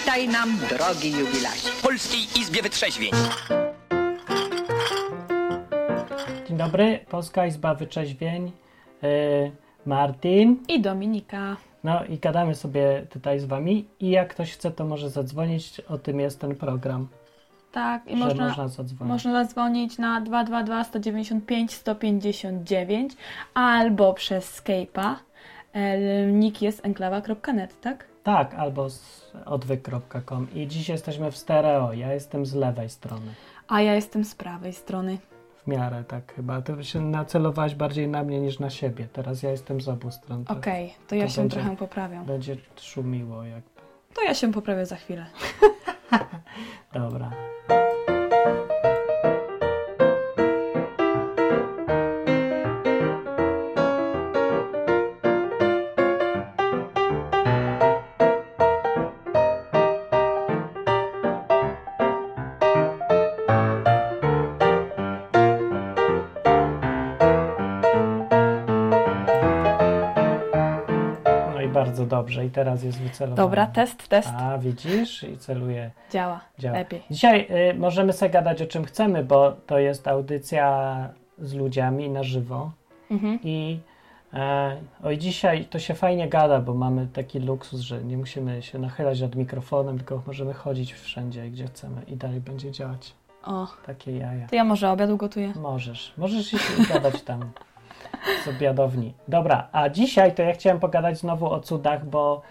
[0.00, 1.68] Witaj nam, drogi jubilacie.
[1.68, 3.10] W Polskiej Izbie Wytrzeźwień.
[6.48, 8.52] Dzień dobry, Polska Izba Wyczeźwień.
[9.02, 9.52] Yy,
[9.86, 10.56] Martin.
[10.68, 11.56] I Dominika.
[11.84, 15.80] No i gadamy sobie tutaj z wami i jak ktoś chce, to może zadzwonić.
[15.80, 17.08] O tym jest ten program,
[17.72, 19.12] Tak, i można, można zadzwonić.
[19.12, 23.12] można zadzwonić na 222 195 159
[23.54, 25.14] albo przez Skype'a.
[25.72, 28.09] E, Nick jest enklawa.net, tak?
[28.22, 30.46] Tak, albo z odwyk.com.
[30.54, 31.92] I dziś jesteśmy w stereo.
[31.92, 33.34] Ja jestem z lewej strony.
[33.68, 35.18] A ja jestem z prawej strony.
[35.64, 36.62] W miarę tak chyba.
[36.62, 39.08] Ty się nacelowałaś bardziej na mnie niż na siebie.
[39.12, 40.44] Teraz ja jestem z obu stron.
[40.48, 42.24] Okej, to ja to się będzie- trochę poprawiam.
[42.24, 43.80] Będzie szumiło jakby.
[44.14, 45.26] To ja się poprawię za chwilę.
[46.94, 47.30] Dobra.
[72.20, 72.46] Dobrze.
[72.46, 73.36] I teraz jest wycelowane.
[73.36, 74.28] Dobra, test, test.
[74.36, 75.22] A, widzisz?
[75.22, 75.90] I celuje.
[76.10, 76.40] Działa.
[76.58, 76.78] Działa.
[76.78, 77.02] Lepiej.
[77.10, 82.22] Dzisiaj y, możemy sobie gadać o czym chcemy, bo to jest audycja z ludźmi na
[82.22, 82.70] żywo.
[83.10, 83.38] Mhm.
[83.42, 83.80] I
[84.34, 88.78] e, oj, dzisiaj to się fajnie gada, bo mamy taki luksus, że nie musimy się
[88.78, 93.14] nachylać nad mikrofonem, tylko możemy chodzić wszędzie, gdzie chcemy i dalej będzie działać.
[93.44, 94.48] O, Takie jaja.
[94.48, 95.52] to ja może obiad ugotuję.
[95.56, 96.12] Możesz.
[96.16, 97.40] Możesz iść i gadać tam
[98.44, 99.14] z obiadowni.
[99.28, 102.42] Dobra, a dzisiaj to ja chciałem pogadać znowu o cudach, bo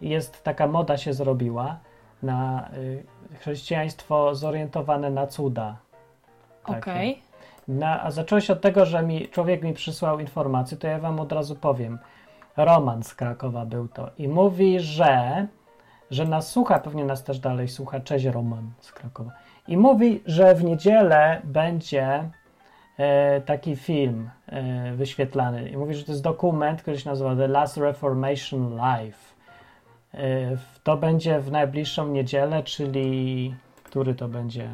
[0.00, 1.76] jest taka moda się zrobiła
[2.22, 3.04] na y,
[3.40, 5.76] chrześcijaństwo zorientowane na cuda.
[6.64, 7.22] Okej.
[7.68, 11.20] Na, a zaczęło się od tego, że mi, człowiek mi przysłał informację, to ja wam
[11.20, 11.98] od razu powiem.
[12.56, 15.46] Roman z Krakowa był to i mówi, że,
[16.10, 19.30] że nas słucha, pewnie nas też dalej słucha, cześć Roman z Krakowa.
[19.68, 22.30] I mówi, że w niedzielę będzie
[23.46, 25.68] taki film e, wyświetlany.
[25.70, 29.34] I mówi, że to jest dokument, który się nazywa The Last Reformation Live.
[30.14, 30.18] E,
[30.82, 34.68] to będzie w najbliższą niedzielę, czyli który to będzie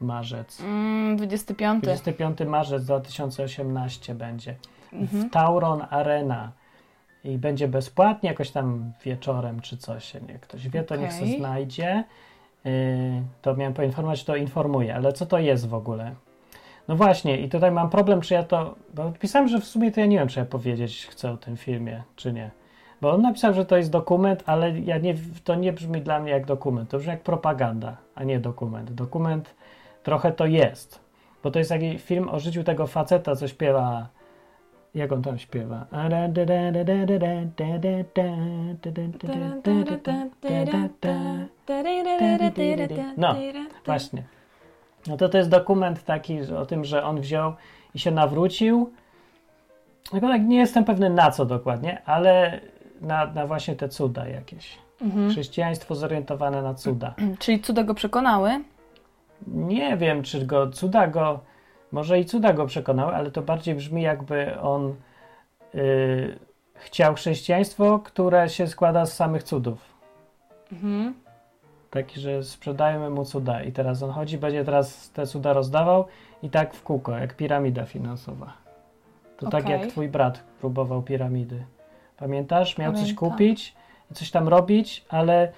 [0.00, 0.60] marzec?
[0.60, 1.82] Mm, 25.
[1.84, 4.54] 25 marzec 2018 będzie
[4.92, 5.28] Mhm.
[5.28, 6.52] w Tauron Arena
[7.24, 10.14] i będzie bezpłatnie, jakoś tam wieczorem czy coś.
[10.14, 12.04] Jak ktoś wie, to niech się znajdzie.
[13.42, 16.14] To miałem poinformować, to informuję, ale co to jest w ogóle?
[16.88, 18.74] No właśnie, i tutaj mam problem, czy ja to.
[18.94, 21.56] Bo pisałem, że w sumie to ja nie wiem, czy ja powiedzieć chcę o tym
[21.56, 22.50] filmie, czy nie.
[23.00, 25.14] Bo on napisał, że to jest dokument, ale ja nie,
[25.44, 26.90] to nie brzmi dla mnie jak dokument.
[26.90, 28.92] To brzmi jak propaganda, a nie dokument.
[28.92, 29.54] Dokument
[30.02, 31.00] trochę to jest.
[31.42, 34.08] Bo to jest taki film o życiu tego faceta, co śpiewa.
[34.94, 35.86] Jak on tam śpiewa?
[43.16, 43.34] No,
[43.86, 44.22] Właśnie.
[45.06, 47.52] No to to jest dokument taki że- o tym, że on wziął
[47.94, 48.92] i się nawrócił.
[50.10, 52.60] Tylko tak nie jestem pewny na co dokładnie, ale
[53.00, 54.78] na, na właśnie te cuda jakieś.
[55.00, 55.30] Mhm.
[55.30, 57.14] Chrześcijaństwo zorientowane na cuda.
[57.38, 58.50] Czyli cuda go przekonały?
[59.46, 61.40] Nie wiem, czy go cuda go,
[61.92, 64.94] może i cuda go przekonały, ale to bardziej brzmi jakby on
[65.74, 66.38] y,
[66.74, 69.78] chciał chrześcijaństwo, które się składa z samych cudów.
[70.72, 71.14] Mhm.
[71.94, 76.04] Taki, że sprzedajemy mu cuda i teraz on chodzi, będzie teraz te cuda rozdawał
[76.42, 78.52] i tak w kółko, jak piramida finansowa.
[79.36, 79.80] To tak Okej.
[79.80, 81.64] jak twój brat próbował piramidy.
[82.16, 82.78] Pamiętasz?
[82.78, 83.30] Miał coś Pamiętam.
[83.30, 83.74] kupić
[84.10, 85.52] i coś tam robić, ale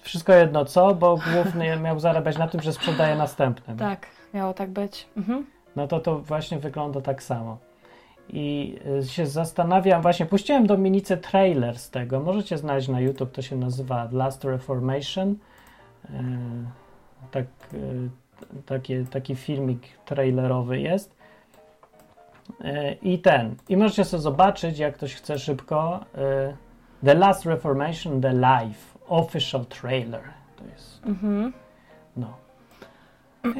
[0.00, 3.76] wszystko jedno co, bo główny miał zarabiać na tym, że sprzedaje następnym.
[3.76, 5.08] Tak, miało tak być.
[5.16, 5.46] Mhm.
[5.76, 7.58] No to to właśnie wygląda tak samo.
[8.28, 13.42] I y, się zastanawiam, właśnie puściłem Dominice trailer z tego, możecie znaleźć na YouTube, to
[13.42, 15.36] się nazywa Last Reformation.
[16.10, 16.14] Y,
[17.30, 18.10] Tak, y,
[18.66, 21.16] takie, taki filmik trailerowy jest.
[22.60, 26.00] Y, I ten, i możecie sobie zobaczyć, jak ktoś chce szybko.
[27.04, 30.22] The Last Reformation, The Live, Official Trailer.
[30.56, 31.52] To jest Mhm.
[32.16, 32.36] no.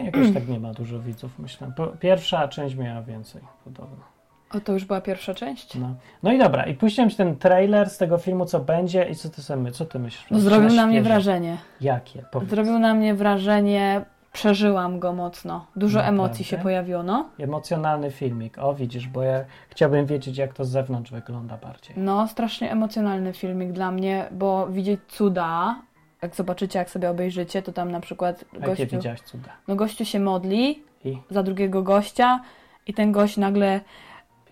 [0.04, 1.72] Jakoś tak nie ma dużo widzów, myślę.
[2.00, 4.11] Pierwsza część miała więcej, podobno.
[4.54, 5.74] O, to już była pierwsza część?
[5.74, 5.94] No.
[6.22, 9.28] no i dobra, i puściłem ci ten trailer z tego filmu, co będzie i co
[9.28, 10.30] ty sobie, co ty myślisz?
[10.30, 11.56] No, zrobił na mnie wrażenie.
[11.80, 12.24] Jakie?
[12.30, 12.50] Powiedz.
[12.50, 15.66] Zrobił na mnie wrażenie, przeżyłam go mocno.
[15.76, 16.22] Dużo Naprawdę?
[16.22, 17.28] emocji się pojawiło, no.
[17.38, 18.58] Emocjonalny filmik.
[18.58, 21.94] O, widzisz, bo ja chciałbym wiedzieć, jak to z zewnątrz wygląda bardziej.
[21.96, 25.76] No, strasznie emocjonalny filmik dla mnie, bo widzieć cuda,
[26.22, 29.48] jak zobaczycie, jak sobie obejrzycie, to tam na przykład Jakie gościu, widziałaś cuda?
[29.68, 32.40] no gościu się modli I za drugiego gościa
[32.86, 33.80] i ten gość nagle,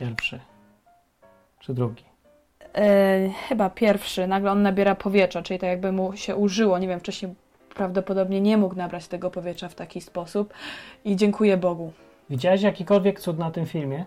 [0.00, 0.40] pierwszy.
[1.60, 2.10] Czy drugi?
[2.74, 7.00] e, chyba pierwszy, nagle on nabiera powietrza, czyli to jakby mu się użyło, nie wiem,
[7.00, 7.34] wcześniej
[7.74, 10.54] prawdopodobnie nie mógł nabrać tego powietrza w taki sposób
[11.04, 11.92] i dziękuję Bogu.
[12.30, 14.04] Widziałeś jakikolwiek cud na tym filmie?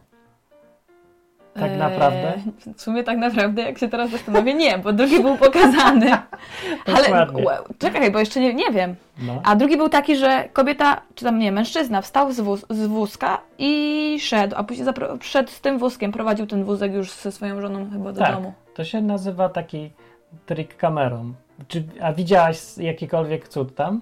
[1.54, 2.34] Tak Eee, naprawdę?
[2.76, 6.12] W sumie tak naprawdę, jak się teraz zastanowię, nie, bo drugi był pokazany.
[6.96, 8.96] Ale łe, czekaj, bo jeszcze nie, nie wiem.
[9.22, 9.42] No.
[9.44, 13.42] A drugi był taki, że kobieta, czy tam nie, mężczyzna wstał z, wóz, z wózka
[13.58, 14.88] i szedł, a później
[15.22, 18.36] szedł z tym wózkiem, prowadził ten wózek już ze swoją żoną chyba do Tak.
[18.36, 18.54] domu.
[18.76, 19.92] To się nazywa taki
[20.46, 21.34] trik kamerą.
[21.68, 24.02] Czy, a widziałaś jakikolwiek cud tam?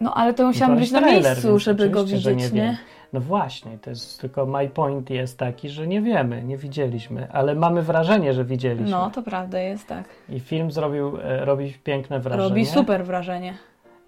[0.00, 2.78] No ale to musiałam być na miejscu, żeby go widzieć, nie nie?
[3.12, 7.54] No właśnie, to jest tylko my point jest taki, że nie wiemy, nie widzieliśmy, ale
[7.54, 8.90] mamy wrażenie, że widzieliśmy.
[8.90, 10.04] No, to prawda jest tak.
[10.28, 12.48] I film zrobił, e, robi piękne wrażenie.
[12.48, 13.54] Robi super wrażenie.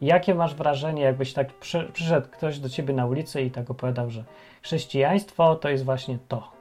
[0.00, 4.10] Jakie masz wrażenie, jakbyś tak przy, przyszedł ktoś do ciebie na ulicy i tak opowiadał,
[4.10, 4.24] że
[4.62, 6.52] chrześcijaństwo to jest właśnie to.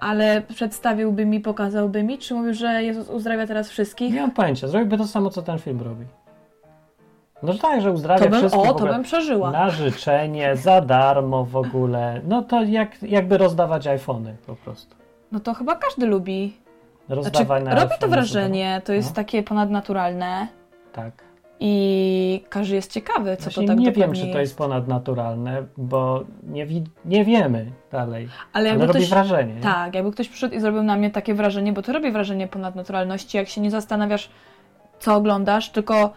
[0.00, 4.14] Ale przedstawiłby mi, pokazałby mi, czy mówił, że Jezus uzdrawia teraz wszystkich?
[4.14, 6.04] Nie mam pojęcia, zrobiłby to samo, co ten film robi.
[7.46, 9.50] No tak, że uzdrawia To bym, wszystkich o, to bym przeżyła.
[9.50, 12.20] na życzenie, za darmo w ogóle.
[12.28, 14.96] No to jak, jakby rozdawać iPhony po prostu.
[15.32, 16.56] No to chyba każdy lubi.
[17.06, 19.14] Znaczy, Rozdawać na robi to wrażenie, to jest No.
[19.14, 20.46] takie ponadnaturalne
[20.92, 21.12] Tak.
[21.60, 26.24] i każdy jest ciekawy, co Właśnie to tak nie wiem, czy to jest ponadnaturalne, bo
[26.42, 28.28] nie, wi- nie wiemy dalej.
[28.52, 29.54] Ale Ale jakby robi ktoś, wrażenie.
[29.54, 29.60] nie?
[29.60, 33.36] tak, jakby ktoś przyszedł i zrobił na mnie takie wrażenie, bo to robi wrażenie ponadnaturalności,
[33.36, 34.30] jak się nie zastanawiasz,
[34.98, 36.10] co oglądasz, tylko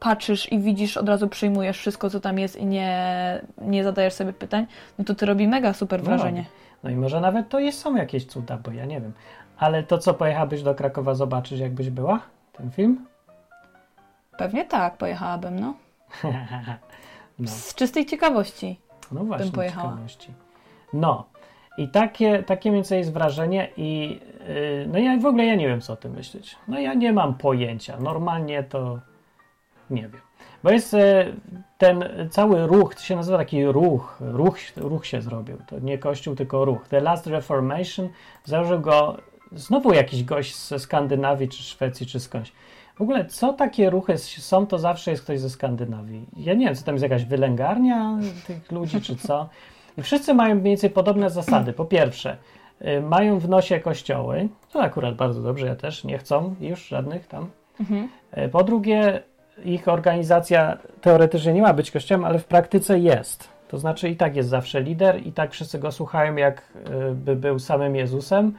[0.00, 3.00] patrzysz i widzisz, od razu przyjmujesz wszystko, co tam jest i nie,
[3.58, 4.66] nie zadajesz sobie pytań,
[4.98, 6.44] no to to robi mega super No wrażenie.
[6.84, 9.12] No i może nawet to jest, są jakieś cuda, bo ja nie wiem.
[9.58, 12.20] Ale to co, pojechałabyś do Krakowa zobaczyć, jakbyś była?
[12.52, 13.06] Ten film?
[14.38, 15.74] Pewnie tak, pojechałabym, no.
[17.38, 18.80] no, Z czystej ciekawości.
[19.12, 19.90] no właśnie, pojechała.
[19.90, 20.32] ciekawości.
[20.92, 21.24] No.
[21.78, 25.68] I takie, takie mniej więcej jest wrażenie i yy, no ja w ogóle ja nie
[25.68, 26.56] wiem, co o tym myśleć.
[26.68, 27.96] No ja nie mam pojęcia.
[28.00, 28.98] Normalnie to
[29.90, 30.20] nie wiem.
[30.64, 31.26] Bo jest e,
[31.78, 35.56] ten cały ruch, to się nazywa taki ruch, ruch, ruch się zrobił.
[35.66, 36.88] To nie kościół, tylko ruch.
[36.88, 38.08] The Last Reformation
[38.44, 39.16] założył go
[39.52, 42.52] znowu jakiś gość ze Skandynawii, czy Szwecji, czy skądś.
[42.96, 46.26] W ogóle, co takie ruchy są, to zawsze jest ktoś ze Skandynawii.
[46.36, 49.48] Ja nie wiem, co tam jest jakaś wylęgarnia tych ludzi, czy co.
[49.98, 51.72] I wszyscy mają mniej więcej podobne zasady.
[51.72, 52.36] Po pierwsze,
[52.82, 57.26] y, mają w nosie kościoły, to akurat bardzo dobrze, ja też nie chcą już żadnych
[57.26, 57.50] tam.
[57.80, 58.08] Mhm.
[58.30, 59.22] E, Po drugie,
[59.64, 63.48] ich organizacja teoretycznie nie ma być kościołem, ale w praktyce jest.
[63.68, 66.62] To znaczy i tak jest zawsze lider i tak wszyscy go słuchają, jak
[67.10, 68.52] y, by był samym Jezusem.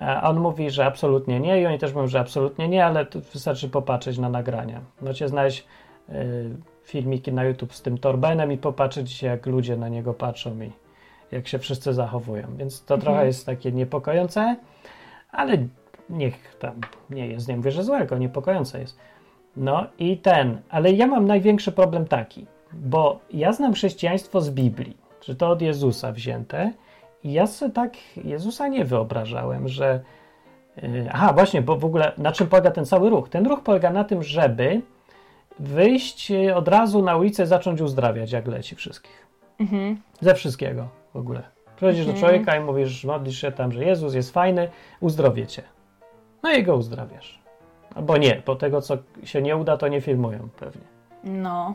[0.00, 3.68] A on mówi, że absolutnie nie i oni też mówią, że absolutnie nie, ale wystarczy
[3.68, 4.80] popatrzeć na nagrania.
[5.00, 5.66] Możecie znaleźć
[6.08, 6.14] y,
[6.84, 10.72] filmiki na YouTube z tym Torbenem i popatrzeć jak ludzie na niego patrzą i
[11.32, 12.56] jak się wszyscy zachowują.
[12.56, 14.56] Więc to trochę jest takie niepokojące,
[15.30, 15.58] ale
[16.10, 18.98] niech tam nie jest, nie mówię, że złego, niepokojące jest.
[19.58, 24.96] No i ten, ale ja mam największy problem taki, bo ja znam chrześcijaństwo z Biblii,
[25.20, 26.72] że to od Jezusa wzięte
[27.24, 30.00] i ja sobie tak Jezusa nie wyobrażałem, że
[30.82, 33.28] yy, aha, właśnie, bo w ogóle na czym polega ten cały ruch?
[33.28, 34.82] Ten ruch polega na tym, żeby
[35.58, 39.26] wyjść yy, od razu na ulicę i zacząć uzdrawiać, jak leci wszystkich.
[39.60, 40.00] Mhm.
[40.20, 41.42] Ze wszystkiego w ogóle.
[41.76, 44.68] Przychodzisz do człowieka i mówisz, modlisz się tam, że Jezus jest fajny,
[45.00, 45.62] uzdrowię cię.
[46.42, 47.47] No i go uzdrawiasz.
[47.94, 50.82] Albo nie, bo tego, co się nie uda, to nie filmują pewnie.
[51.24, 51.74] No.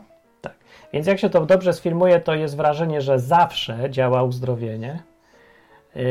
[0.92, 5.02] Więc jak się to dobrze sfilmuje, to jest wrażenie, że zawsze działa uzdrowienie
[5.94, 6.04] yy,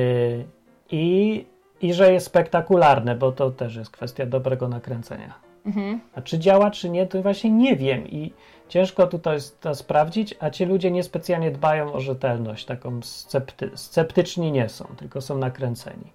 [0.91, 1.45] i,
[1.81, 5.33] i że jest spektakularne, bo to też jest kwestia dobrego nakręcenia.
[5.65, 5.99] Mhm.
[6.15, 8.33] A czy działa, czy nie, to właśnie nie wiem i
[8.67, 14.69] ciężko tutaj to sprawdzić, a ci ludzie niespecjalnie dbają o rzetelność, taką scepty, sceptyczni nie
[14.69, 16.13] są, tylko są nakręceni.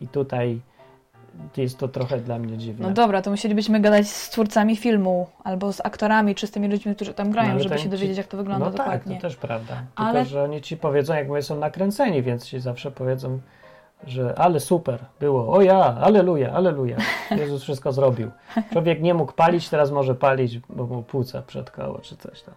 [0.00, 0.60] I tutaj
[1.56, 2.88] jest to trochę dla mnie dziwne.
[2.88, 6.94] No dobra, to musielibyśmy gadać z twórcami filmu albo z aktorami czy z tymi ludźmi,
[6.94, 9.12] którzy tam grają, No, żeby ten się ci- dowiedzieć, jak to wygląda no dokładnie.
[9.14, 9.74] tak, to też prawda.
[9.74, 13.40] Tylko, Ale- że oni ci powiedzą, jak mówię, są nakręceni, więc ci zawsze powiedzą,
[14.06, 16.96] że ale super było, o ja, aleluja, aleluja.
[17.38, 18.30] Jezus wszystko zrobił.
[18.72, 22.54] Człowiek nie mógł palić, teraz może palić, bo mu płuca przetkało, czy coś tam.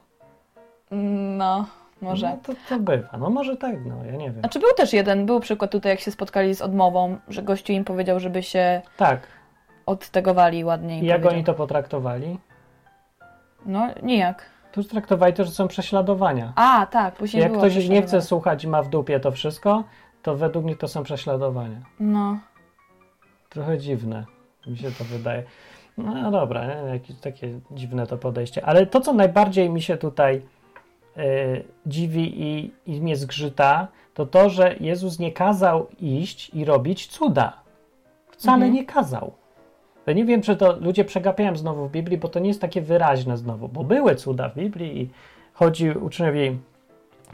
[1.38, 1.66] No,
[2.01, 2.29] może.
[2.29, 3.17] No, to, to bywa.
[3.17, 4.39] No może tak, no ja nie wiem.
[4.39, 7.84] Znaczy był też jeden, był przykład tutaj, jak się spotkali z odmową, że gościu im
[7.84, 9.27] powiedział, żeby się Tak.
[9.86, 11.03] odtegowali ładniej.
[11.03, 11.34] I jak powiedział.
[11.38, 12.39] oni to potraktowali?
[13.65, 14.46] No, nijak.
[14.72, 16.53] Tu traktowali to, że są prześladowania.
[16.55, 19.84] A, tak, później Jak ktoś nie chce słuchać i ma w dupie to wszystko,
[20.22, 21.77] to według mnie to są prześladowania.
[22.00, 22.39] No,
[23.50, 24.25] Trochę dziwne,
[24.67, 25.43] mi się to wydaje.
[25.98, 26.89] No dobra, nie?
[26.93, 28.65] jakieś takie dziwne to podejście.
[28.65, 30.41] Ale to, co najbardziej mi się tutaj
[31.86, 37.62] dziwi i, i mnie zgrzyta, to to, że Jezus nie kazał iść i robić cuda.
[38.32, 38.74] Wcale Mhm.
[38.74, 39.32] nie kazał.
[40.08, 42.82] Ja nie wiem, czy to ludzie przegapiają znowu w Biblii, bo to nie jest takie
[42.82, 45.10] wyraźne znowu, bo były cuda w Biblii i
[45.53, 46.56] chodzi uczniowie,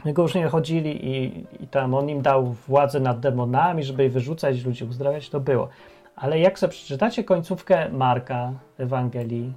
[0.04, 4.64] jego uczniowie chodzili i, i tam on im dał władzę nad demonami, żeby je wyrzucać,
[4.64, 5.68] ludzi uzdrawiać, to było.
[6.16, 9.52] Ale jak sobie przeczytacie końcówkę Marka Ewangelii,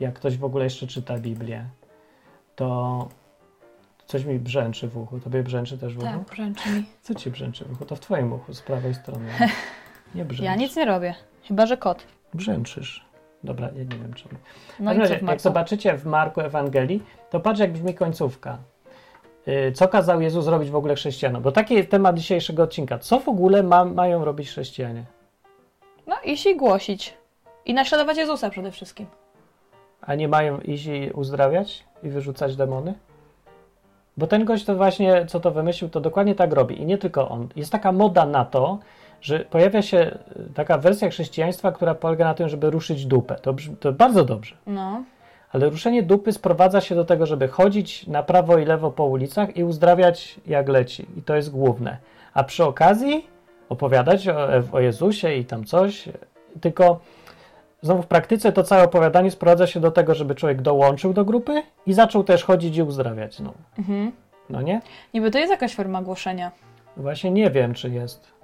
[0.00, 1.64] jak ktoś w ogóle jeszcze czyta Biblię,
[2.56, 3.08] to
[4.06, 5.20] coś mi brzęczy w uchu.
[5.20, 6.06] Tobie brzęczy też w uchu?
[6.06, 6.84] Tak, brzęczy mi.
[7.02, 7.84] Co ci brzęczy w uchu?
[7.84, 9.28] To w twoim uchu, z prawej strony.
[10.14, 10.44] Nie brzęczy.
[10.44, 11.14] Ja nic nie robię.
[11.48, 12.06] Chyba, że kot.
[12.34, 13.04] Brzęczysz.
[13.44, 14.34] Dobra, ja nie wiem czemu.
[14.80, 18.58] No razie, jak zobaczycie w Marku Ewangelii, to patrz jak brzmi końcówka.
[19.46, 21.42] Yy, Co kazał Jezus robić w ogóle chrześcijanom?
[21.42, 22.98] Bo taki jest temat dzisiejszego odcinka.
[22.98, 25.04] Co w ogóle ma, mają robić chrześcijanie?
[26.06, 27.14] No, iść i głosić.
[27.64, 29.06] I naśladować Jezusa przede wszystkim.
[30.00, 32.94] A nie mają iść i uzdrawiać i wyrzucać demony?
[34.16, 36.82] Bo ten gość to właśnie, co to wymyślił, to dokładnie tak robi.
[36.82, 37.48] I nie tylko on.
[37.56, 38.78] Jest taka moda na to,
[39.20, 43.34] że pojawia się y, taka wersja chrześcijaństwa, która polega na tym, żeby ruszyć dupę.
[43.34, 44.56] To, to bardzo dobrze.
[44.66, 45.02] No.
[45.52, 49.56] Ale ruszenie dupy sprowadza się do tego, żeby chodzić na prawo i lewo po ulicach
[49.56, 51.06] i uzdrawiać jak leci.
[51.16, 51.98] I to jest główne.
[52.34, 53.26] A przy okazji
[53.68, 56.08] opowiadać o, o Jezusie i tam coś.
[56.60, 57.00] Tylko
[57.84, 61.62] znowu w praktyce to całe opowiadanie sprowadza się do tego, żeby człowiek dołączył do grupy
[61.86, 63.58] i zaczął też chodzić i uzdrawiać znowu.
[63.78, 64.12] Mhm.
[64.50, 64.80] No nie?
[65.14, 66.50] Niby to jest jakaś forma głoszenia.
[66.96, 68.34] Właśnie nie wiem, czy jest.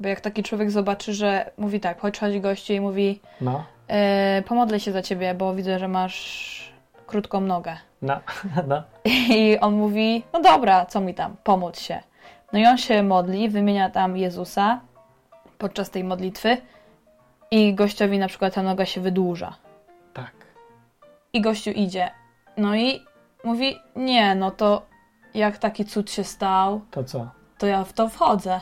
[0.00, 4.42] Bo jak taki człowiek zobaczy, że mówi tak, chodź, chodź goście i mówi No, e,
[4.46, 6.72] pomodlę się za ciebie, bo widzę, że masz
[7.06, 7.76] krótką nogę.
[8.02, 8.20] no,
[8.68, 8.82] no.
[9.04, 12.00] I on mówi, no dobra, co mi tam, pomóc się.
[12.52, 14.80] No i on się modli, wymienia tam Jezusa
[15.58, 16.56] podczas tej modlitwy
[17.50, 19.54] i gościowi na przykład ta noga się wydłuża.
[20.12, 20.32] Tak.
[21.32, 22.10] I gościu idzie.
[22.56, 23.02] No i
[23.44, 24.82] mówi, nie, no to
[25.34, 27.30] jak taki cud się stał, To co?
[27.58, 28.60] to ja w to wchodzę.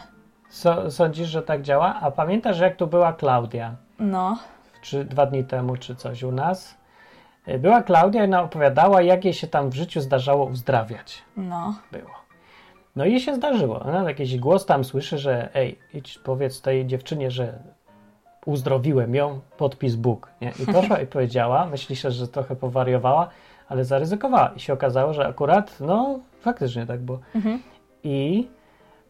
[0.49, 1.95] So, sądzisz, że tak działa?
[2.01, 3.75] A pamiętasz, jak tu była Klaudia?
[3.99, 4.39] No,
[4.83, 6.75] czy dwa dni temu, czy coś u nas.
[7.49, 11.23] Y, Była Klaudia i ona opowiadała, jak jej się tam w życiu zdarzało uzdrawiać.
[11.37, 11.75] no.
[11.93, 12.11] Było.
[12.97, 13.81] No i się zdarzyło.
[13.81, 17.59] Ona jakiś głos tam słyszy, że ej, idź powiedz tej dziewczynie, że
[18.47, 20.31] uzdrowiłem ją, podpis Bóg.
[20.41, 20.53] Nie?
[20.63, 23.29] I poszła i powiedziała, myśli się, że trochę powariowała,
[23.69, 24.53] ale zaryzykowała.
[24.57, 27.19] I się okazało, że akurat, no faktycznie tak było.
[27.35, 27.63] Mhm.
[28.05, 28.49] I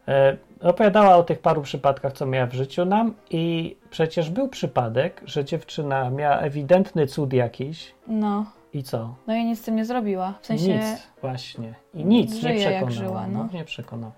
[0.09, 5.23] e, opowiadała o tych paru przypadkach, co miała w życiu nam i przecież był przypadek,
[5.25, 8.45] że dziewczyna miała ewidentny cud jakiś No.
[8.75, 9.14] i co?
[9.26, 10.35] No i nic z tym nie zrobiła.
[10.41, 11.75] W sensie, Nic, właśnie.
[11.95, 13.23] I nic żyje nie jak przekonała.
[13.25, 13.49] żyła, no.
[13.53, 14.11] nie przekonał.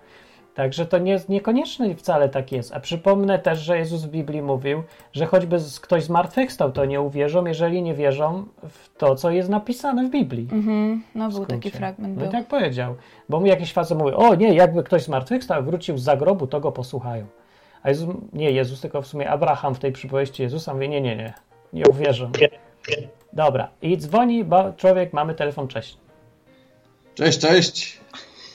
[0.57, 2.73] Także to nie, niekoniecznie wcale tak jest.
[2.73, 4.83] A przypomnę też, że Jezus w Biblii mówił,
[5.13, 9.49] że choćby z- ktoś zmartwychwstał, to nie uwierzą, jeżeli nie wierzą w to, co jest
[9.49, 10.47] napisane w Biblii.
[10.51, 12.15] mhm, no był taki fragment.
[12.17, 12.31] No i Był.
[12.31, 12.95] tak powiedział.
[13.29, 16.71] Bo mu jakiś facet mówi, o nie, jakby ktoś zmartwychwstał, wrócił z zagrobu, to go
[16.71, 17.25] posłuchają.
[17.83, 21.15] A Jezus, nie Jezus, tylko w sumie Abraham w tej przypowieści Jezusa mówi, nie, nie,
[21.15, 21.33] nie,
[21.73, 22.31] nie uwierzą.
[23.33, 25.97] Dobra, i dzwoni, bo człowiek, mamy telefon, cześć.
[27.15, 27.99] Cześć, cześć.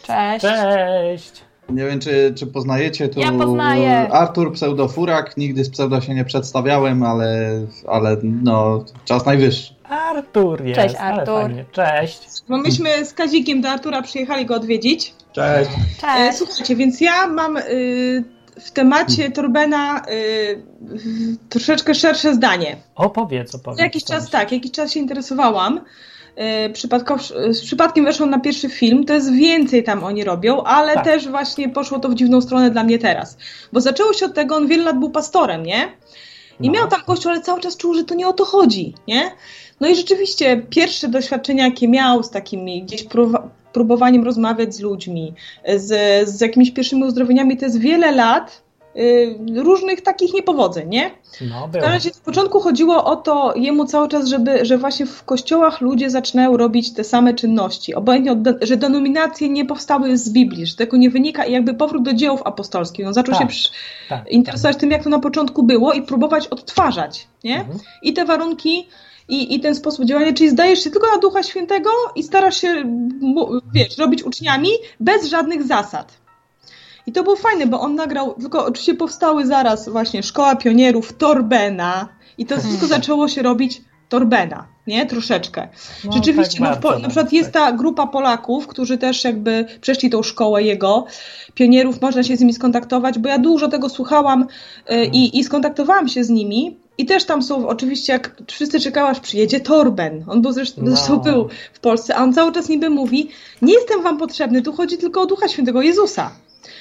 [0.07, 0.43] Cześć.
[0.45, 1.52] Cześć!
[1.69, 4.13] Nie wiem, czy, czy poznajecie tu Ja poznaję.
[4.13, 5.37] Artur Pseudofurak.
[5.37, 9.75] Nigdy z pseudo się nie przedstawiałem, ale, ale no, czas najwyższy.
[9.89, 11.51] Artur jest, Cześć, Artur.
[11.73, 12.29] Cześć.
[12.49, 15.15] Bo myśmy z Kazikiem do Artura przyjechali go odwiedzić.
[15.33, 15.71] Cześć.
[15.71, 16.39] E, Cześć.
[16.39, 18.25] Słuchajcie, więc ja mam y,
[18.61, 20.63] w temacie Torbena y,
[21.49, 22.77] troszeczkę szersze zdanie.
[22.95, 23.81] Opowiedz, opowiedz.
[23.81, 25.81] Jakiś czas tak, jakiś czas się interesowałam.
[26.73, 31.05] Przypadkow, z przypadkiem weszłam na pierwszy film, to jest więcej tam oni robią, ale Tak.
[31.05, 33.37] też właśnie poszło to w dziwną stronę dla mnie teraz.
[33.73, 35.89] Bo zaczęło się od tego, on wiele lat był pastorem, nie?
[36.61, 36.73] I No.
[36.73, 39.31] miał tam kościół, ale cały czas czuł, że to nie o to chodzi, nie?
[39.81, 43.05] No i rzeczywiście pierwsze doświadczenia, jakie miał z takimi gdzieś
[43.73, 45.35] próbowaniem rozmawiać z ludźmi,
[45.77, 45.89] z,
[46.29, 48.62] z jakimiś pierwszymi uzdrowieniami, to jest wiele lat
[49.57, 51.11] różnych takich niepowodzeń, nie?
[51.41, 51.73] No, było.
[51.73, 55.81] każdym razie w początku chodziło o to jemu cały czas, żeby, że właśnie w kościołach
[55.81, 57.95] ludzie zaczynają robić te same czynności.
[57.95, 62.13] Obojętnie, że denominacje nie powstały z Biblii, że tego nie wynika i jakby powrót do
[62.13, 63.07] dziełów apostolskich.
[63.07, 63.43] On zaczął Tak.
[63.43, 63.69] się przy,
[64.09, 67.57] Tak, interesować tym, jak to na początku było i próbować odtwarzać, nie?
[67.61, 67.79] Mhm.
[68.03, 68.89] I te warunki,
[69.29, 72.85] i, i ten sposób działania, czyli zdajesz się tylko na Ducha Świętego i starasz się,
[73.75, 74.69] wiesz, robić uczniami
[75.01, 76.22] bez żadnych zasad.
[77.07, 82.09] I to było fajne, bo on nagrał, tylko oczywiście powstały zaraz właśnie Szkoła Pionierów, Torbena
[82.39, 85.07] i to wszystko zaczęło się robić Torbena, nie?
[85.07, 85.69] Troszeczkę.
[86.05, 87.71] No, Rzeczywiście, tak no, bardzo na przykład nawet, jest tak.
[87.71, 91.07] ta grupa Polaków, którzy też jakby przeszli tą szkołę jego,
[91.55, 94.47] pionierów, można się z nimi skontaktować, bo ja dużo tego słuchałam
[94.91, 96.77] y, i, i skontaktowałam się z nimi.
[96.99, 100.25] I też tam są, oczywiście, jak wszyscy czekają, aż przyjedzie Torben.
[100.29, 100.91] On był zresztą, No.
[100.91, 103.29] zresztą był w Polsce, a on cały czas niby mówi:
[103.63, 106.31] Nie jestem wam potrzebny, tu chodzi tylko o Ducha Świętego Jezusa.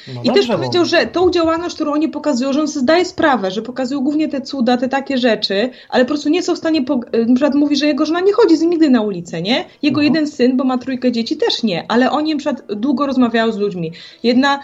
[0.07, 3.05] No I dobrze też powiedział, że tą działalność, którą oni pokazują, że on sobie zdaje
[3.05, 6.57] sprawę, że pokazują głównie te cuda, te takie rzeczy, ale po prostu nie są w
[6.57, 6.95] stanie, po,
[7.27, 9.65] na przykład mówi, że jego żona nie chodzi z nim nigdy na ulicę, nie?
[9.81, 10.03] Jego No.
[10.03, 13.57] jeden syn, bo ma trójkę dzieci, też nie, ale oni na przykład długo rozmawiają z
[13.57, 13.91] ludźmi.
[14.23, 14.59] Jedna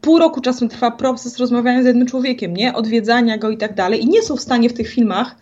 [0.00, 2.74] pół roku czasem trwa proces rozmawiania z jednym człowiekiem, nie?
[2.74, 5.36] Odwiedzania go i tak dalej i nie są w stanie w tych filmach,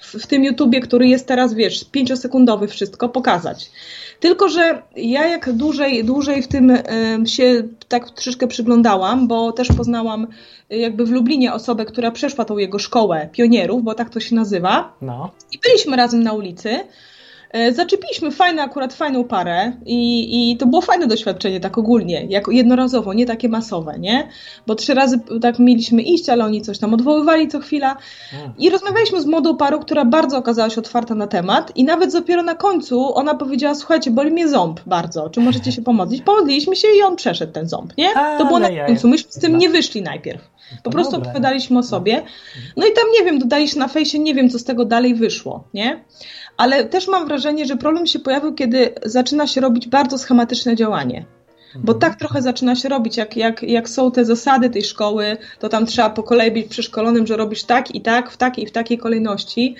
[0.00, 3.70] w, w tym YouTubie, który jest teraz, wiesz, pięciosekundowy wszystko, pokazać.
[4.20, 9.68] Tylko, że ja jak dłużej, dłużej w tym em, się tak troszeczkę przyglądałam, bo też
[9.76, 10.26] poznałam
[10.72, 14.34] y, jakby w Lublinie osobę, która przeszła tą jego szkołę pionierów, bo tak to się
[14.34, 14.92] nazywa.
[15.02, 16.80] No, I byliśmy razem na ulicy.
[17.54, 22.50] E, Zaczepiliśmy fajną, akurat fajną parę i, i to było fajne doświadczenie tak ogólnie, jako
[22.50, 24.28] jednorazowo, nie takie masowe, nie?
[24.66, 27.96] Bo trzy razy tak mieliśmy iść, ale oni coś tam odwoływali co chwila.
[28.32, 28.52] A.
[28.58, 32.42] I rozmawialiśmy z młodą parą, która bardzo okazała się otwarta na temat i nawet dopiero
[32.42, 36.22] na końcu ona powiedziała, słuchajcie, boli mnie ząb bardzo, czy możecie się pomodlić?
[36.22, 38.08] Pomodliliśmy się i on przeszedł ten ząb, nie?
[38.38, 39.58] To było na końcu, myśmy z tym No.
[39.58, 40.54] nie wyszli najpierw.
[40.82, 42.22] Po prostu opowiadaliśmy o sobie.
[42.76, 45.64] No i tam nie wiem, dodaliście na fejsie, nie wiem, co z tego dalej wyszło,
[45.74, 46.04] nie?
[46.56, 51.24] Ale też mam wrażenie, że problem się pojawił, kiedy zaczyna się robić bardzo schematyczne działanie.
[51.74, 51.98] Bo Mhm.
[51.98, 55.86] tak trochę zaczyna się robić, jak, jak, jak są te zasady tej szkoły, to tam
[55.86, 58.98] trzeba po kolei być przeszkolonym, że robisz tak i tak, w takiej i w takiej
[58.98, 59.76] kolejności.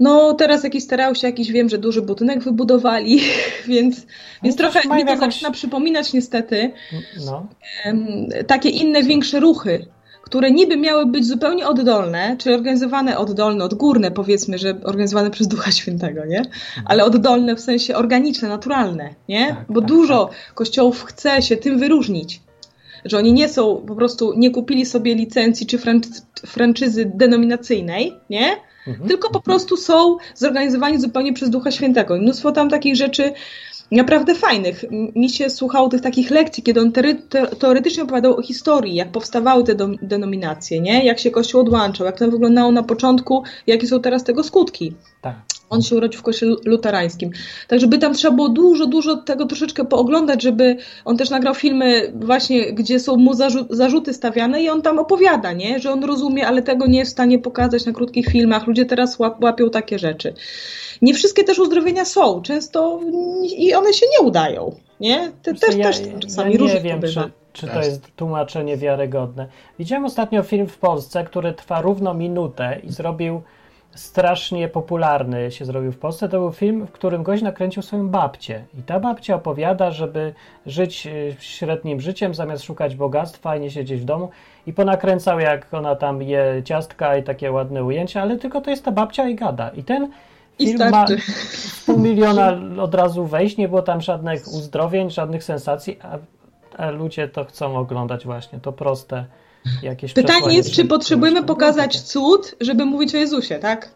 [0.00, 3.20] No teraz jakiś starał się, jakiś wiem, że duży budynek wybudowali,
[3.68, 4.06] więc,
[4.42, 6.70] więc też trochę mi to jakąś- zaczyna przypominać niestety
[7.26, 7.46] no.
[8.46, 9.86] takie inne, większe ruchy,
[10.24, 15.72] które niby miały być zupełnie oddolne, czyli organizowane oddolne, odgórne powiedzmy, że organizowane przez Ducha
[15.72, 16.42] Świętego, nie?
[16.84, 19.48] Ale oddolne w sensie organiczne, naturalne, nie?
[19.48, 22.40] Tak, Bo tak, dużo kościołów chce się tym wyróżnić.
[23.04, 28.56] Że oni nie są, po prostu nie kupili sobie licencji czy franczy- franczyzy denominacyjnej, nie?
[28.86, 29.08] Mhm.
[29.08, 32.16] tylko po prostu są zorganizowani zupełnie przez Ducha Świętego.
[32.16, 33.32] I mnóstwo tam takich rzeczy
[33.94, 34.84] naprawdę fajnych.
[35.14, 36.92] Mi się słuchało tych takich lekcji, kiedy on
[37.58, 41.04] teoretycznie opowiadał o historii, jak powstawały te denominacje, nie?
[41.04, 44.94] jak się Kościół odłączał, jak to wyglądało na początku, jakie są teraz tego skutki.
[45.22, 45.34] Tak.
[45.70, 47.30] On się urodził w kościele luterańskim.
[47.68, 52.12] Także by tam trzeba było dużo, dużo tego troszeczkę pooglądać, żeby on też nagrał filmy
[52.14, 55.80] właśnie, gdzie są mu zarzu- zarzuty stawiane i on tam opowiada, nie?
[55.80, 58.66] Że on rozumie, ale tego nie jest w stanie pokazać na krótkich filmach.
[58.66, 60.34] Ludzie teraz łap- łapią takie rzeczy.
[61.02, 62.42] Nie wszystkie też uzdrowienia są.
[62.42, 63.00] Często
[63.58, 65.32] i one się nie udają, nie?
[65.42, 67.22] Te, też, ja, też czasami ja różnie wiem, bywa.
[67.22, 69.48] czy, czy to jest tłumaczenie wiarygodne.
[69.78, 73.42] Widziałem ostatnio film w Polsce, który trwa równo minutę i zrobił
[73.94, 76.28] strasznie popularny się zrobił w Polsce.
[76.28, 78.64] To był film, w którym gość nakręcił swoją babcię.
[78.78, 80.34] I ta babcia opowiada, żeby
[80.66, 84.30] żyć y, średnim życiem, zamiast szukać bogactwa i nie siedzieć w domu.
[84.66, 88.84] I ponakręcał, jak ona tam je ciastka i takie ładne ujęcia, ale tylko to jest
[88.84, 89.68] ta babcia i gada.
[89.68, 90.10] I ten
[90.58, 91.22] I film ma starczy.
[91.86, 96.18] pół miliona od razu wejść, nie było tam żadnych uzdrowień, żadnych sensacji, a,
[96.82, 99.24] a ludzie to chcą oglądać właśnie, to proste
[99.82, 103.90] jakieś Pytanie jest, czy potrzebujemy pokazać cud, żeby mówić o Jezusie, tak?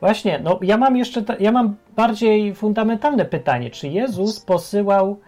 [0.00, 5.20] Właśnie, no ja mam jeszcze, ja mam bardziej fundamentalne pytanie, czy Jezus posyłał,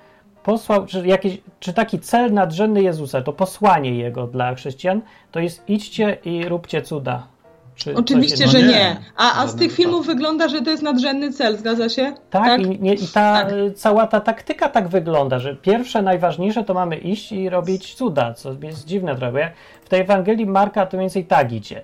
[0.42, 5.62] posłał, czy, jakieś, czy taki cel nadrzędny Jezusa, to posłanie Jego dla chrześcijan, to jest
[5.68, 7.26] idźcie i róbcie cuda.
[7.84, 8.66] Czy Oczywiście, no że nie.
[8.68, 8.96] nie.
[9.16, 10.16] A, a z tych filmów wypadek.
[10.16, 12.12] wygląda, że to jest nadrzędny cel, zgadza się?
[12.30, 13.52] Tak, I, nie, i ta Tak.
[13.52, 18.34] y, cała ta taktyka tak wygląda, że pierwsze, najważniejsze to mamy iść i robić cuda,
[18.34, 19.50] co jest dziwne trochę.
[19.84, 21.82] W tej Ewangelii Marka to mniej więcej tak idzie.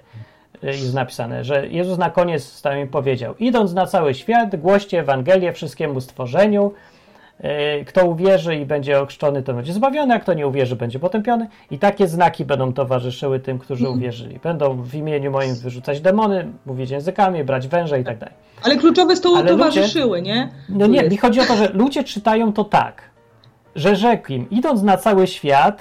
[0.64, 5.00] Y, Jest napisane, że Jezus na koniec tam im powiedział: Idąc na cały świat, głoście
[5.00, 6.72] Ewangelię wszystkiemu stworzeniu.
[7.80, 11.48] Y, Kto uwierzy i będzie ochrzczony, to będzie zbawiony, a kto nie uwierzy, będzie potępiony.
[11.70, 13.98] I takie znaki będą towarzyszyły tym, którzy Mhm.
[13.98, 14.38] uwierzyli.
[14.42, 18.34] Będą w imieniu moim wyrzucać demony, mówić językami, brać węże i tak dalej.
[18.62, 20.48] Ale kluczowe z tą Ale ludzie- towarzyszyły, nie?
[20.68, 23.02] No nie, mi chodzi o to, że ludzie czytają to tak,
[23.74, 25.80] że rzekł im, idąc na cały świat,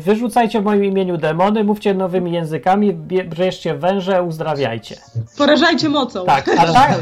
[0.00, 4.96] wyrzucajcie w moim imieniu demony, mówcie nowymi językami, bie- bierzcie węże, uzdrawiajcie.
[5.38, 6.24] Porażajcie mocą.
[6.26, 6.98] Tak, a, tak,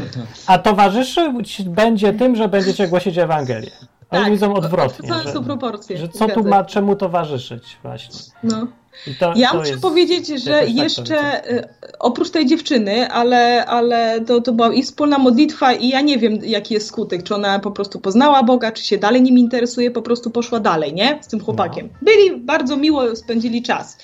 [0.47, 3.71] a towarzyszyć będzie tym, że będziecie głosić Ewangelię.
[4.11, 5.97] Oni Tak, widzą odwrotnie, odwrócone są że, proporcje.
[5.97, 8.15] że co tu ma czemu towarzyszyć właśnie.
[8.43, 8.67] No.
[9.07, 11.67] I to, Ja to muszę jest powiedzieć, że tak jeszcze y,
[11.99, 16.39] oprócz tej dziewczyny, ale, ale to, to była ich wspólna modlitwa i ja nie wiem,
[16.43, 17.23] jaki jest skutek.
[17.23, 20.93] Czy ona po prostu poznała Boga, czy się dalej nim interesuje, po prostu poszła dalej,
[20.93, 21.19] nie?
[21.21, 21.89] Z tym chłopakiem.
[22.01, 23.97] Byli, bardzo miło spędzili czas.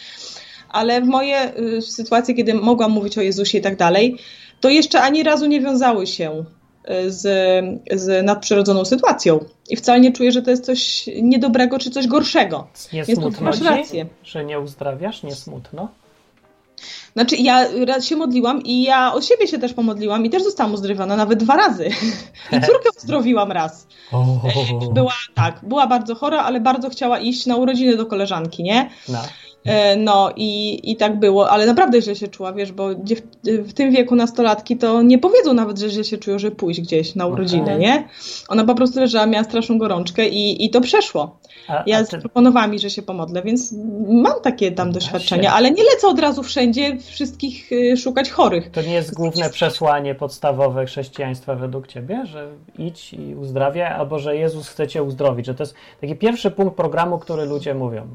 [0.70, 4.18] Ale w moje y, sytuacje, kiedy mogłam mówić o Jezusie i tak dalej,
[4.60, 6.46] to jeszcze ani razu nie wiązały się
[7.08, 7.22] z,
[7.92, 9.40] z nadprzyrodzoną sytuacją.
[9.70, 12.68] I wcale nie czuję, że to jest coś niedobrego czy coś gorszego.
[12.94, 14.06] Nie Więc smutno masz rację.
[14.24, 15.24] że nie uzdrawiasz?
[15.24, 15.88] Nie smutno?
[17.14, 17.68] Znaczy, ja
[18.02, 21.56] się modliłam i ja o siebie się też pomodliłam i też zostałam uzdrowiona nawet dwa
[21.56, 21.90] razy.
[22.52, 23.88] I córkę uzdrowiłam raz.
[24.94, 28.90] Była tak, była bardzo chora, ale bardzo chciała iść na urodziny do koleżanki, nie?
[29.10, 29.20] No.
[29.66, 32.90] E, No i, i tak było, ale naprawdę źle się czuła, wiesz, bo
[33.44, 37.16] w tym wieku nastolatki to nie powiedzą nawet, że źle się czują, że pójść gdzieś
[37.16, 37.80] na urodziny, Okej.
[37.80, 38.08] nie?
[38.50, 41.38] Ona po prostu leżała, miała straszną gorączkę i, i to przeszło.
[41.68, 43.74] A, Ja a ty, zaproponowała mi, że się pomodlę, więc
[44.08, 48.72] mam takie tam No doświadczenia, ale nie lecę od razu wszędzie wszystkich y, szukać chorych.
[48.72, 52.48] to nie jest główne przesłanie podstawowe chrześcijaństwa według ciebie, że
[52.80, 56.76] idź i uzdrawiaj, albo że Jezus chce cię uzdrowić, że to jest taki pierwszy punkt
[56.78, 58.08] programu, który ludzie mówią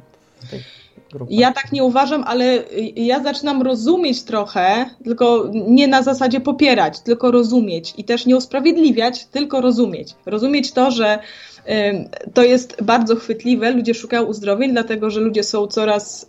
[0.51, 1.39] tych grupach.
[1.39, 2.65] Ja tak nie uważam, ale
[2.97, 9.27] ja zaczynam rozumieć trochę, tylko nie na zasadzie popierać, tylko rozumieć i też nie usprawiedliwiać,
[9.27, 10.15] tylko rozumieć.
[10.27, 11.19] Rozumieć to, że
[12.35, 16.27] to jest bardzo chwytliwe, ludzie szukają uzdrowień, dlatego że ludzie są coraz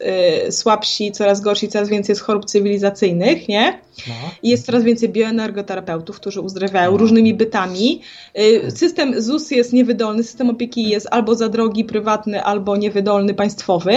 [0.47, 3.79] y, słabsi, coraz gorsi, coraz więcej jest chorób cywilizacyjnych, nie?
[4.07, 4.13] No.
[4.43, 8.01] I jest coraz więcej bioenergoterapeutów, którzy uzdrawiają różnymi bytami.
[8.39, 13.93] Y, System ZUS jest niewydolny, system opieki jest albo za drogi, prywatny, albo niewydolny, państwowy.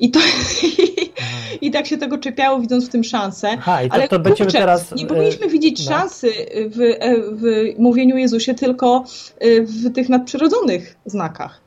[0.00, 0.20] I to
[1.60, 3.48] i tak się tego czepiało, widząc w tym szansę.
[3.58, 4.94] Aha, i to, Ale to będziemy kurczę, teraz...
[4.94, 5.92] nie e, powinniśmy widzieć no.
[5.92, 6.32] szansy
[6.70, 7.42] w, e, w
[7.78, 9.04] mówieniu Jezusie tylko
[9.38, 11.60] e, w tych nadprzyrodzonych znakach.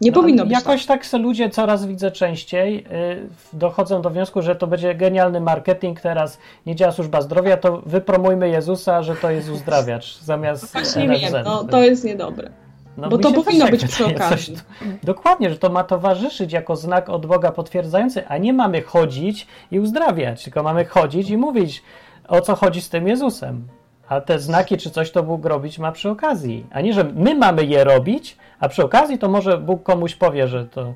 [0.00, 4.42] Nie No, powinno być Jakoś tak se ludzie coraz widzę częściej y, dochodzą do wniosku,
[4.42, 9.30] że to będzie genialny marketing teraz, nie działa służba zdrowia, to wypromujmy Jezusa, że to
[9.30, 10.82] jest uzdrawiacz zamiast tak.
[10.82, 11.20] Właśnie NFZ.
[11.32, 12.50] wiem, no, to jest niedobre.
[12.96, 14.56] No, bo to powinno tak być przy wydaje, okazji.
[14.56, 19.46] tu- dokładnie, że to ma towarzyszyć jako znak od Boga potwierdzający, a nie mamy chodzić
[19.70, 21.82] i uzdrawiać, tylko mamy chodzić i mówić,
[22.28, 23.68] o co chodzi z tym Jezusem.
[24.08, 27.34] A te znaki czy coś to Bóg robić ma przy okazji, a nie, że my
[27.34, 30.94] mamy je robić, a przy okazji to może Bóg komuś powie, że to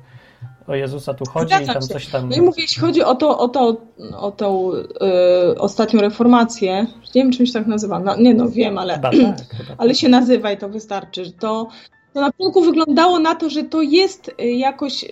[0.67, 1.87] o Jezusa tu chodzi i Zgadzam tam się.
[1.87, 2.29] coś tam...
[2.29, 3.77] No i mówię, jeśli chodzi o, to, o, to,
[4.17, 8.99] o tą e, ostatnią reformację, nie wiem, czymś tak nazywa, no, nie no, wiem, ale,
[8.99, 9.13] tak,
[9.77, 11.31] ale się nazywa i to wystarczy.
[11.31, 11.67] To,
[12.13, 15.07] to na początku wyglądało na to, że to jest y, jakoś, y,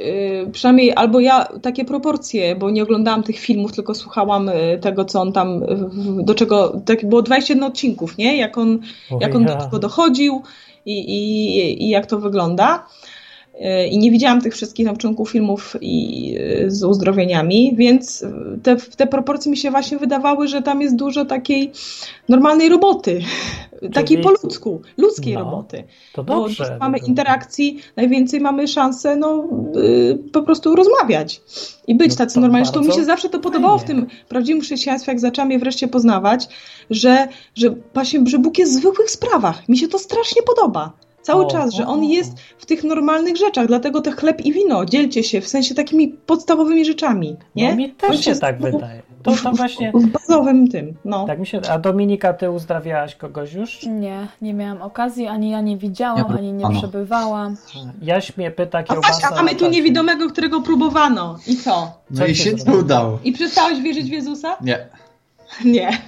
[0.51, 5.21] przynajmniej albo ja takie proporcje, bo nie oglądałam tych filmów, tylko słuchałam y, tego, co
[5.21, 5.61] on tam,
[6.23, 8.37] do czego, tak było 21 odcinków, nie?
[8.37, 8.79] Jak on,
[9.19, 10.41] jak on do tego dochodził
[10.85, 12.87] i, i, i jak to wygląda.
[13.91, 16.35] I nie widziałam tych wszystkich na początku filmów i,
[16.65, 18.25] y, z uzdrowieniami, więc
[18.63, 21.71] te, te proporcje mi się właśnie wydawały, że tam jest dużo takiej
[22.29, 23.21] normalnej roboty.
[23.93, 25.83] Takiej po ludzku, ludzkiej No, roboty.
[26.13, 26.63] To Bo dobrze.
[26.63, 29.43] dużo mamy to- interakcji, najwięcej mamy szansę no,
[29.77, 31.41] y, po prostu rozmawiać
[31.87, 32.65] i być No tacy to normalni.
[32.65, 34.01] Zresztą mi się zawsze to podobało w fajnie.
[34.01, 36.47] tym prawdziwym chrześcijaństwie, jak zaczęłam je wreszcie poznawać,
[36.89, 39.69] że, że właśnie, że Bóg jest w zwykłych sprawach.
[39.69, 40.93] Mi się to strasznie podoba.
[41.21, 44.85] Cały O, czas, że On jest w tych normalnych rzeczach, dlatego te chleb i wino,
[44.85, 47.69] dzielcie się, w sensie takimi podstawowymi rzeczami, nie?
[47.69, 49.01] No mi On też się jest tak w- wydaje.
[49.23, 49.91] To, to właśnie...
[49.95, 51.25] W bazowym tym, no.
[51.27, 51.61] Tak mi się...
[51.71, 53.83] A Dominika, ty uzdrawiałaś kogoś już?
[53.85, 57.55] Nie, nie miałam okazji, ani ja nie widziałam, Ja ani nie przebywałam.
[58.01, 59.13] Jaś mnie pyta, A, kiełbasa...
[59.13, 61.37] patrz, a mamy tu niewidomego, którego próbowano.
[61.47, 61.91] I co?
[62.11, 62.83] No Co i się się nie zrobiło?
[62.83, 63.19] udało.
[63.23, 64.57] I przestałeś wierzyć w Jezusa?
[64.61, 64.87] Nie.
[65.65, 66.01] Nie.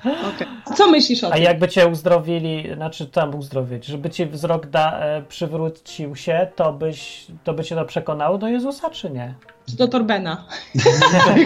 [0.00, 0.46] Okej.
[0.76, 1.42] Co myślisz o A tym?
[1.42, 7.26] jakby cię uzdrowili, znaczy tam uzdrowić, żeby ci wzrok da, e, przywrócił się, to byś,
[7.44, 9.34] to by cię to przekonało do Jezusa, czy nie?
[9.70, 10.44] Czy do Torbena?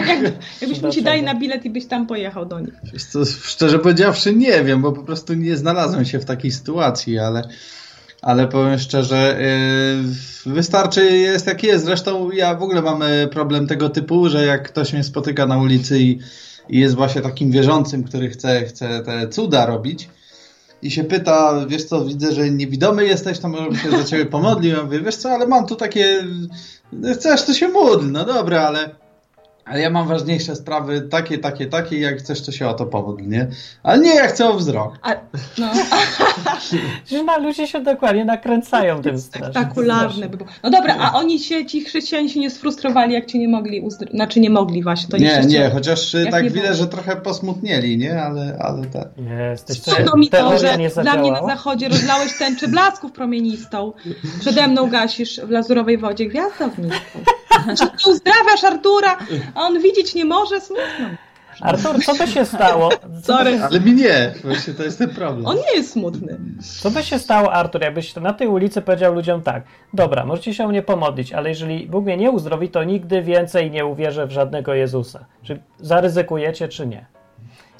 [0.61, 2.73] Jakbyśmy ci dali na bilet i byś tam pojechał do nich.
[2.93, 7.19] Wiesz co, szczerze powiedziawszy nie wiem, bo po prostu nie znalazłem się w takiej sytuacji,
[7.19, 7.43] ale,
[8.21, 9.37] ale powiem szczerze,
[10.45, 11.85] yy, wystarczy jest jak jest.
[11.85, 15.57] Zresztą ja w ogóle mam y, problem tego typu, że jak ktoś mnie spotyka na
[15.57, 16.19] ulicy i,
[16.69, 20.09] i jest właśnie takim wierzącym, który chce, chce te cuda robić
[20.81, 24.75] i się pyta, wiesz co, widzę, że niewidomy jesteś, to może się za ciebie pomodlił.
[24.75, 26.23] Ja mówię, wiesz co, ale mam tu takie,
[27.13, 29.00] chcesz, to się módl, no dobra, ale
[29.71, 33.27] ale ja mam ważniejsze sprawy, takie, takie, takie, jak chcesz, to się o to powódl,
[33.27, 33.47] nie?
[33.83, 34.99] Ale nie, ja chcę o wzrok.
[35.01, 35.15] A,
[35.57, 39.53] no, ludzie się dokładnie nakręcają tym strasznie.
[39.53, 40.49] spektakularne by było.
[40.63, 44.15] No dobra, a oni się, ci chrześcijanie się nie sfrustrowali, jak cię nie mogli uzdrowić.
[44.15, 45.09] Znaczy nie mogli właśnie.
[45.09, 48.23] To nie, nie, chociaż Jak tak widać, że trochę posmutnieli, nie?
[48.23, 49.07] Ale, ale tak.
[49.51, 53.93] Jesteś Trudno mi to, że dla mnie na zachodzie rozlałeś tęczę blasków promienistą.
[54.39, 57.19] Przede mną gasisz w lazurowej wodzie gwiazdownictwo.
[57.77, 59.17] Czy ty uzdrawiasz Artura,
[59.55, 60.61] a on widzieć nie może?
[60.61, 61.09] Smutno.
[61.61, 62.89] Artur, co by się stało?
[62.91, 63.59] Co by, Sorry.
[63.63, 65.45] Ale mi nie, właśnie to jest ten problem.
[65.45, 66.37] On nie jest smutny.
[66.81, 70.65] co by się stało, Artur, jakbyś na tej ulicy powiedział ludziom tak, dobra, możecie się
[70.65, 74.31] o mnie pomodlić, ale jeżeli Bóg mnie nie uzdrowi, to nigdy więcej nie uwierzę w
[74.31, 75.25] żadnego Jezusa.
[75.43, 77.05] Czy zaryzykujecie, czy nie?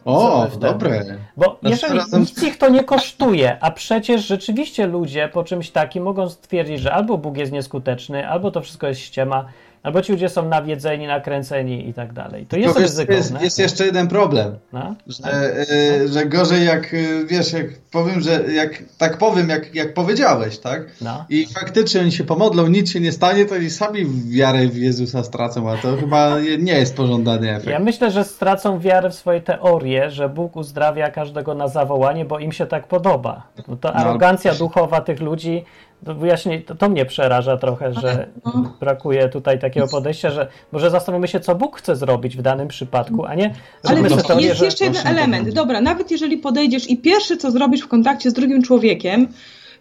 [0.05, 1.03] O, dobre.
[1.37, 5.69] Bo Znaczy, jeżeli razem- nic ich to nie kosztuje, a przecież rzeczywiście ludzie po czymś
[5.71, 9.45] takim mogą stwierdzić, że albo Bóg jest nieskuteczny, albo to wszystko jest ściema,
[9.83, 12.45] albo ci ludzie są nawiedzeni, nakręceni i tak dalej.
[12.45, 13.43] To jest Tylko jest, ryzyko.
[13.43, 14.57] jest, jeszcze jeden problem.
[14.73, 14.95] No?
[15.07, 15.55] Że,
[16.01, 20.57] y, że gorzej jak, y, wiesz, jak powiem, że jak tak powiem, jak, jak powiedziałeś,
[20.57, 20.81] tak?
[21.01, 21.25] No.
[21.29, 25.23] I faktycznie oni się pomodlą, nic się nie stanie, to oni sami wiarę w Jezusa
[25.23, 27.67] stracą, a to chyba nie jest pożądany efekt.
[27.67, 32.39] Ja myślę, że stracą wiarę w swoje teorie, że Bóg uzdrawia każdego na zawołanie, bo
[32.39, 33.47] im się tak podoba.
[33.67, 35.65] No to arogancja duchowa tych ludzi,
[36.05, 38.73] to właśnie to, to mnie przeraża trochę, że no.
[38.79, 43.25] brakuje tutaj takiego podejścia, że może zastanówmy się, co Bóg chce zrobić w danym przypadku,
[43.25, 44.65] a nie Ale wiesz, teorię, jest że...
[44.65, 45.49] jeszcze jeden to element.
[45.49, 49.27] Dobra, nawet jeżeli podejdziesz i pierwsze, co zrobisz w kontakcie z drugim człowiekiem,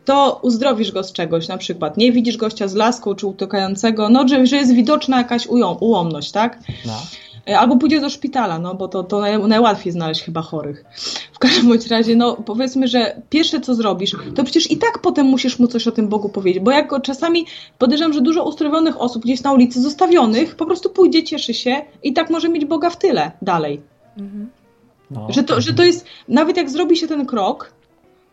[0.04, 4.28] to uzdrowisz go z czegoś, na przykład nie widzisz gościa z laską czy utykającego, no,
[4.28, 5.46] że, że jest widoczna jakaś
[5.80, 6.59] ułomność, tak?
[6.87, 6.92] No.
[7.48, 10.85] E, Albo pójdziesz do szpitala, no bo to, to naj, najłatwiej znaleźć chyba chorych.
[11.33, 15.26] W każdym bądź razie, no powiedzmy, że pierwsze co zrobisz, to przecież i tak potem
[15.26, 17.46] musisz mu coś o tym Bogu powiedzieć, bo jak czasami
[17.79, 22.12] podejrzewam, że dużo uzdrowionych osób gdzieś na ulicy zostawionych po prostu pójdzie, cieszy się i
[22.12, 23.81] tak może mieć Boga w tyle dalej.
[25.11, 25.26] No.
[25.31, 27.72] Że to, że to jest, nawet jak zrobi się ten krok,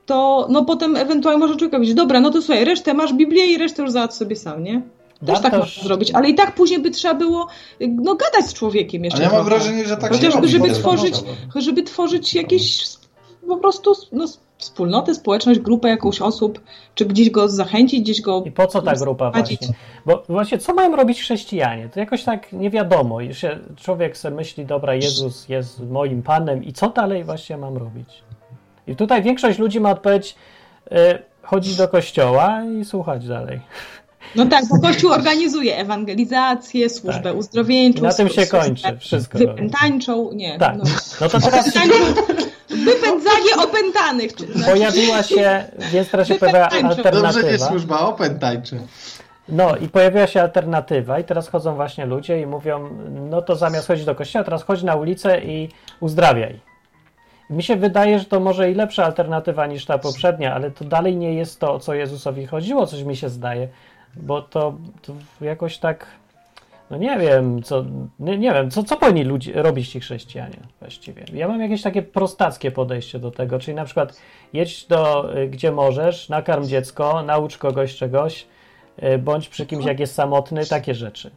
[0.06, 3.58] to no potem ewentualnie może człowiek powiedzieć, dobra, no to słuchaj, resztę masz Biblię i
[3.58, 4.82] resztę już załatw sobie sam, nie?
[5.26, 7.48] Też tak można zrobić, ale i tak później by trzeba było
[7.80, 10.72] no, gadać z człowiekiem jeszcze Ale ja mam wrażenie, że tak się Chociażby, robi żeby
[10.72, 11.16] tworzyć,
[11.56, 12.84] żeby tworzyć jakieś
[13.48, 14.26] po prostu no,
[14.58, 16.62] wspólnotę, społeczność, grupę jakąś osób,
[16.96, 18.44] czy gdzieś go zachęcić, gdzieś go...
[18.46, 19.58] I po co ta grupa właśnie?
[20.06, 21.90] Bo właśnie, co mają robić chrześcijanie?
[21.90, 23.22] To jakoś tak nie wiadomo.
[23.22, 27.78] I się człowiek sobie myśli, dobra, Jezus jest moim Panem i co dalej właśnie mam
[27.78, 28.24] robić?
[28.88, 30.36] I tutaj większość ludzi ma odpowiedź,
[30.92, 30.96] y,
[31.42, 33.60] chodzić do kościoła i słuchać dalej.
[34.36, 37.36] No tak, bo Kościół organizuje ewangelizację, służbę Tak.
[37.36, 38.02] uzdrowieńczą.
[38.04, 38.98] Na tym się służbę kończy.
[39.00, 39.38] Wszystko.
[39.38, 40.60] Wypętańczą, nie.
[40.60, 40.76] Tak.
[40.78, 40.84] No.
[41.22, 41.72] No to teraz
[42.70, 44.36] Wypędzanie opętanych.
[44.36, 47.04] Czy, znaczy, pojawiła się, więc teraz się pojawia Wypętańczą.
[47.04, 47.68] Dobrze nie alternatywa.
[47.68, 48.80] służba, open tańczy.
[49.50, 52.90] No i pojawiła się alternatywa i teraz chodzą właśnie ludzie i mówią,
[53.30, 56.60] no to zamiast chodzić do kościoła, teraz chodź na ulicę i uzdrawiaj.
[57.50, 61.16] Mi się wydaje, że to może i lepsza alternatywa niż ta poprzednia, ale to dalej
[61.16, 63.68] nie jest to, o co Jezusowi chodziło, coś mi się zdaje,
[64.22, 65.14] bo to, to
[65.46, 66.06] jakoś tak,
[66.90, 67.86] no nie wiem, co,
[68.20, 71.26] nie, nie wiem, co, co powinni ludzie, robić ci chrześcijanie właściwie.
[71.34, 74.22] Ja mam jakieś takie prostackie podejście do tego, czyli na przykład
[74.54, 78.48] jedź do, y, gdzie możesz, nakarm dziecko, naucz kogoś czegoś,
[79.04, 81.32] y, bądź przy kimś, jak jest samotny, takie rzeczy.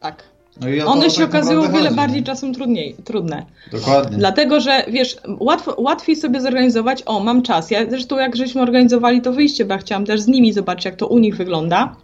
[0.00, 0.33] Tak.
[0.60, 1.96] No to One tak się okazują o wiele chodzi.
[1.96, 3.46] bardziej czasem trudniej, trudne.
[3.72, 4.18] Dokładnie.
[4.18, 7.70] Dlatego, że wiesz, łatwo, łatwiej sobie zorganizować, o, mam czas.
[7.70, 10.96] Ja zresztą jak żeśmy organizowali to wyjście, bo ja chciałam też z nimi zobaczyć, jak
[10.96, 11.96] to u nich wygląda.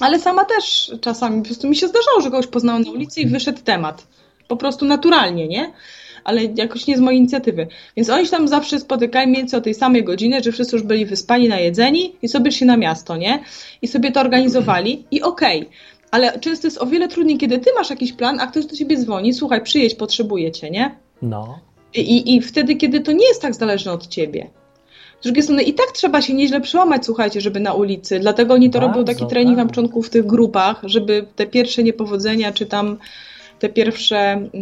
[0.00, 3.26] Ale sama też czasami po prostu mi się zdarzało, że kogoś poznałam na ulicy i
[3.26, 4.06] wyszedł temat.
[4.48, 5.72] Po prostu naturalnie, nie?
[6.24, 7.66] Ale jakoś nie z mojej inicjatywy.
[7.96, 10.84] Więc oni się tam zawsze spotykają mniej więcej o tej samej godzinie, że wszyscy już
[10.86, 13.42] byli wyspani, najedzeni i sobie szli na miasto, nie?
[13.82, 15.68] I sobie to organizowali i okej.
[16.10, 18.96] Ale często jest o wiele trudniej, kiedy ty masz jakiś plan, a ktoś do ciebie
[18.96, 20.94] dzwoni, słuchaj, przyjedź, potrzebuję cię, nie?
[21.22, 21.58] No.
[21.94, 24.50] I, i, wtedy, kiedy to nie jest tak zależne od ciebie.
[25.20, 28.20] Z drugiej strony i tak trzeba się nieźle przełamać, słuchajcie, żeby na ulicy.
[28.20, 29.68] Dlatego oni to Bardzo, robią taki trening na tak.
[29.68, 32.98] początku w tych grupach, żeby te pierwsze niepowodzenia, czy tam
[33.58, 34.52] te pierwsze, mm,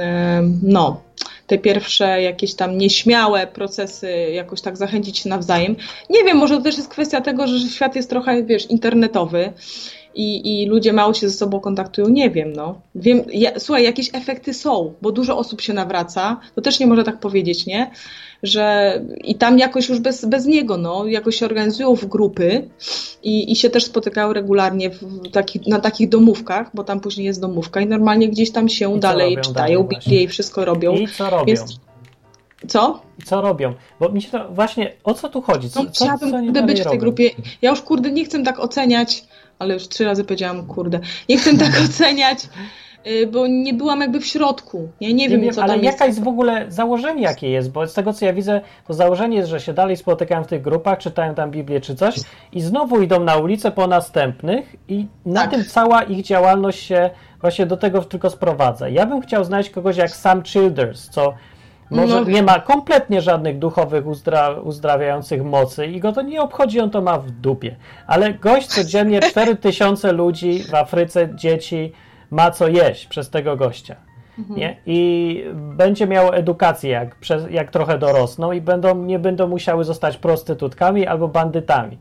[0.00, 1.00] e, no,
[1.46, 5.76] te pierwsze jakieś tam nieśmiałe procesy jakoś tak zachęcić się nawzajem.
[6.10, 9.52] Nie wiem, może to też jest kwestia tego, że świat jest trochę, wiesz, internetowy
[10.16, 12.80] i, i ludzie mało się ze sobą kontaktują, nie wiem, no.
[12.94, 17.04] Wiem, ja, słuchaj, jakieś efekty są, bo dużo osób się nawraca, to też nie można
[17.04, 17.90] tak powiedzieć, nie?
[18.42, 22.68] Że i tam jakoś już bez, bez niego, no, jakoś się organizują w grupy
[23.22, 27.40] i, i się też spotykają regularnie w takich, na takich domówkach, bo tam później jest
[27.40, 30.94] domówka i normalnie gdzieś tam się I co dalej czytają Biblię i wszystko robią.
[30.94, 31.44] I co robią?
[31.44, 31.80] Więc-
[32.68, 33.02] Co?
[33.18, 33.74] I co robią?
[34.00, 35.70] Bo mi się to właśnie, o co tu chodzi?
[35.70, 36.98] Co, No, co, chciałabym co dalej być w tej robią?
[37.00, 37.30] grupie.
[37.62, 39.24] Ja już kurde nie chcę tak oceniać,
[39.58, 41.00] ale już trzy razy powiedziałam kurde.
[41.28, 42.38] Nie chcę tak oceniać,
[43.06, 44.88] y, bo nie byłam jakby w środku.
[45.00, 46.16] Ja nie, Nie wiem, wiem, co ale tam jaka jest.
[46.18, 47.70] jest w ogóle założenie, jakie jest?
[47.70, 50.62] Bo z tego, co ja widzę, to założenie jest, że się dalej spotykają w tych
[50.62, 52.14] grupach, czytają tam Biblię czy coś
[52.52, 55.50] i znowu idą na ulicę po następnych i na Tak.
[55.50, 58.88] tym cała ich działalność się właśnie do tego tylko sprowadza.
[58.88, 61.34] Ja bym chciał znaleźć kogoś jak Sam Childers, co
[61.90, 62.24] może No.
[62.28, 67.02] nie ma kompletnie żadnych duchowych uzdra uzdrawiających mocy i go to nie obchodzi, on to
[67.02, 67.76] ma w dupie.
[68.06, 71.92] Ale gość codziennie 4000 ludzi w Afryce, dzieci
[72.30, 73.96] ma co jeść przez tego gościa.
[74.56, 74.76] Nie?
[74.86, 80.16] I będzie miał edukację, jak, przez, jak trochę dorosną, i będą, nie będą musiały zostać
[80.16, 81.98] prostytutkami albo bandytami.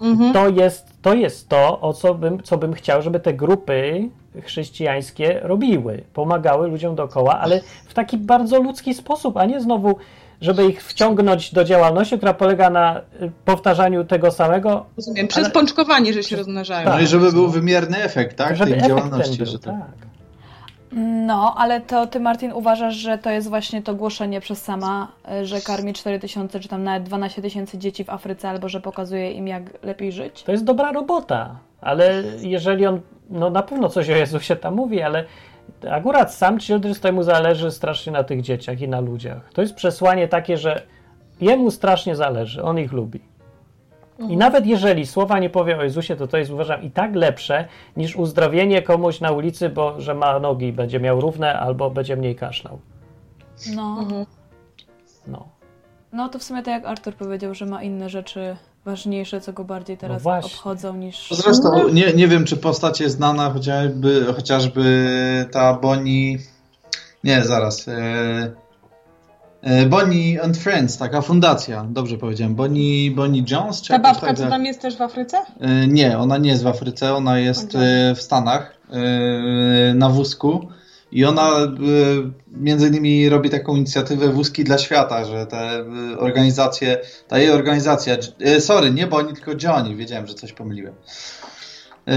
[0.00, 0.32] Mhm.
[0.32, 4.08] To, jest, to jest to, o co bym, co bym chciał, żeby te grupy
[4.42, 6.02] chrześcijańskie robiły.
[6.14, 9.96] Pomagały ludziom dookoła, ale w taki bardzo ludzki sposób, a nie znowu
[10.40, 15.28] żeby ich wciągnąć do działalności, która polega na y, powtarzaniu tego samego, Rozumiem.
[15.28, 16.84] Przez Ale- pączkowanie, że się rozmnażają.
[16.84, 16.94] Tak.
[16.94, 18.56] No i żeby był wymierny efekt, tak?
[18.56, 19.36] żeby tej efekt ten działalności.
[19.36, 19.70] był, że to...
[19.70, 20.05] tak.
[20.92, 25.46] No, ale to ty, Martin, uważasz, że to jest właśnie to głoszenie przez sama, y,
[25.46, 29.32] że karmi 4 tysiące, czy tam nawet 12 tysięcy dzieci w Afryce, albo że pokazuje
[29.32, 30.42] im, jak lepiej żyć?
[30.42, 35.02] To jest dobra robota, ale jeżeli on, no na pewno coś o Jezusie tam mówi,
[35.02, 35.24] ale
[35.90, 39.52] akurat sam Children's to mu zależy strasznie na tych dzieciach i na ludziach.
[39.52, 40.82] To jest przesłanie takie, że
[41.40, 43.20] jemu strasznie zależy, on ich lubi.
[44.18, 47.68] I nawet jeżeli słowa nie powie o Jezusie, to to jest uważam i tak lepsze
[47.96, 52.36] niż uzdrowienie komuś na ulicy, bo że ma nogi będzie miał równe albo będzie mniej
[52.36, 52.78] kaszlał.
[53.74, 53.96] No.
[54.00, 54.26] Mhm.
[55.26, 55.48] No.
[56.12, 59.64] No to w sumie tak jak Artur powiedział, że ma inne rzeczy ważniejsze, co go
[59.64, 60.52] bardziej teraz właśnie.
[60.52, 61.28] obchodzą niż...
[61.30, 64.84] Zresztą nie, nie wiem, czy postać jest znana, chociażby, chociażby
[65.52, 66.38] ta Bonnie.
[67.24, 67.88] Nie, zaraz.
[67.88, 68.52] E,
[69.88, 72.54] Bonnie and Friends, taka fundacja, dobrze powiedziałem.
[72.54, 73.82] Bonnie, Bonnie Jones?
[73.82, 75.38] Czy Ta babka, tak, co tam jest też w Afryce?
[75.60, 80.68] E, Nie, ona nie jest w Afryce, ona jest e, w Stanach e, na wózku
[81.12, 81.68] i ona e,
[82.48, 85.84] między innymi robi taką inicjatywę Wózki dla Świata, że te e,
[86.18, 86.98] organizacje,
[87.28, 90.94] ta jej organizacja, e, sorry, nie Bonnie, tylko Johnny, wiedziałem, że coś pomyliłem.
[92.06, 92.12] E,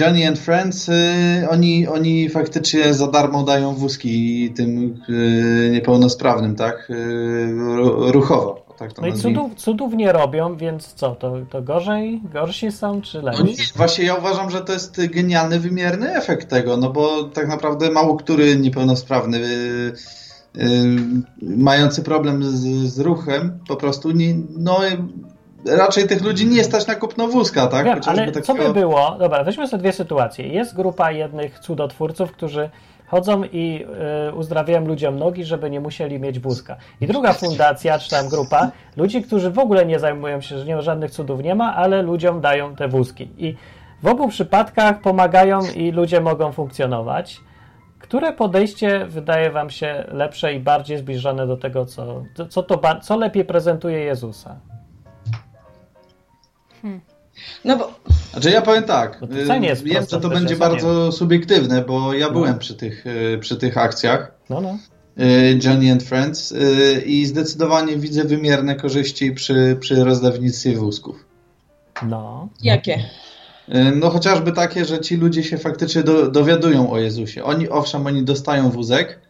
[0.00, 6.88] Johnny and Friends, e, oni, oni faktycznie za darmo dają wózki tym e, niepełnosprawnym, tak,
[7.48, 8.62] ru- ruchowo.
[8.78, 13.22] Tak No i cudów, cudów nie robią, więc co, to, to gorzej, gorsi są czy
[13.22, 13.72] No nie, lepsi?
[13.76, 18.16] właśnie ja uważam, że to jest genialny, wymierny efekt tego, no bo tak naprawdę mało
[18.16, 19.40] który niepełnosprawny,
[21.42, 22.60] mający problem z,
[22.92, 24.80] z ruchem, po prostu nie, no
[25.66, 27.84] raczej tych ludzi nie stać na kupno wózka, tak?
[27.84, 29.16] Wiem, Chociażby ale co by takiego- było?
[29.18, 30.48] Dobra, weźmy sobie dwie sytuacje.
[30.48, 32.70] Jest grupa jednych cudotwórców, którzy
[33.06, 33.84] chodzą i
[34.28, 36.76] y, uzdrawiają ludziom nogi, żeby nie musieli mieć wózka.
[37.00, 40.82] I druga fundacja, czy tam grupa, ludzi, którzy w ogóle nie zajmują się, że nie
[40.82, 43.28] żadnych cudów nie ma, ale ludziom dają te wózki.
[43.38, 43.56] I
[44.02, 47.40] w obu przypadkach pomagają i ludzie mogą funkcjonować.
[47.98, 53.16] Które podejście wydaje wam się lepsze i bardziej zbliżone do tego, co, co, to, co
[53.16, 54.56] lepiej prezentuje Jezusa?
[57.64, 57.92] No bo
[58.32, 62.30] Znaczy ja powiem tak, to nie jest wiem, że to będzie bardzo subiektywne, bo ja
[62.30, 64.32] byłem przy tych, yy, przy tych akcjach.
[64.50, 64.78] No, no.
[65.24, 71.24] y, Johnny and Friends y, i zdecydowanie widzę wymierne korzyści przy, przy rozdawnictwie wózków.
[72.02, 72.48] No.
[72.62, 72.98] jakie?
[73.68, 77.44] Y, No chociażby takie, że ci ludzie się faktycznie do, dowiadują o Jezusie.
[77.44, 79.20] Oni, owszem, oni dostają wózek,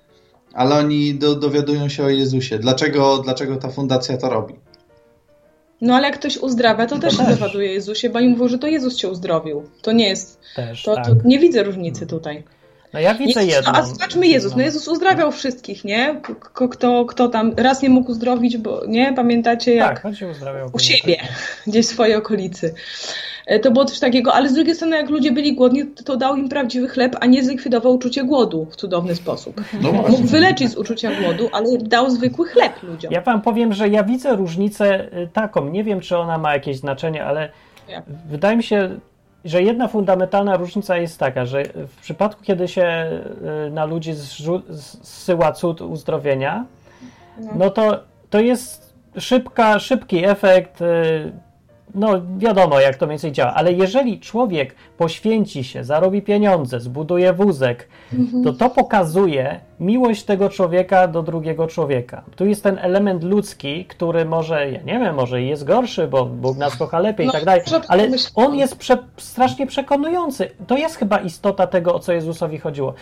[0.52, 2.58] ale oni do, dowiadują się o Jezusie.
[2.58, 4.54] Dlaczego, dlaczego ta fundacja to robi?
[5.82, 7.38] No ale jak ktoś uzdrawia, to też się też.
[7.38, 9.62] dowiaduje Jezusie, bo oni mówią, że to Jezus cię uzdrowił.
[9.82, 11.04] To nie jest, Też, to, tak.
[11.06, 12.42] to nie widzę różnicy tutaj.
[12.92, 13.72] No ja widzę Jezus, jedną.
[13.72, 14.56] no, a zobaczmy Jezus.
[14.56, 16.20] No Jezus uzdrawiał wszystkich, nie?
[16.54, 19.12] K- Kto, kto tam raz nie mógł uzdrowić, bo nie?
[19.16, 20.70] Pamiętacie jak Tak, on się uzdrawiał.
[20.72, 21.16] u siebie,
[21.66, 22.74] gdzieś w swojej okolicy.
[23.46, 26.36] E, To było coś takiego, ale z drugiej strony, jak ludzie byli głodni, to, dał
[26.36, 29.60] im prawdziwy chleb, a nie zlikwidował uczucie głodu w cudowny sposób.
[29.82, 33.12] No Mógł wyleczyć z uczucia głodu, ale dał zwykły chleb ludziom.
[33.12, 35.68] Ja wam powiem, że ja widzę różnicę y, taką.
[35.68, 37.48] Nie wiem, czy ona ma jakieś znaczenie, ale
[37.88, 38.04] Jak?
[38.28, 38.98] wydaje mi się,
[39.44, 43.10] że jedna fundamentalna różnica jest taka, że w przypadku, kiedy się
[43.66, 44.14] y, na ludzi
[45.02, 46.64] zsyła cud uzdrowienia,
[47.54, 48.00] no to,
[48.30, 50.78] to jest szybka, szybki efekt.
[51.94, 57.32] No, wiadomo, jak to mniej więcej działa, ale jeżeli człowiek poświęci się, zarobi pieniądze, zbuduje
[57.32, 57.88] wózek,
[58.44, 62.22] to to pokazuje miłość tego człowieka do drugiego człowieka.
[62.36, 66.56] Tu jest ten element ludzki, który może, ja nie wiem, może jest gorszy, bo Bóg
[66.56, 70.50] nas kocha lepiej i No, tak dalej, ale on jest prze, strasznie przekonujący.
[70.66, 72.94] To jest chyba istota tego, o co Jezusowi chodziło.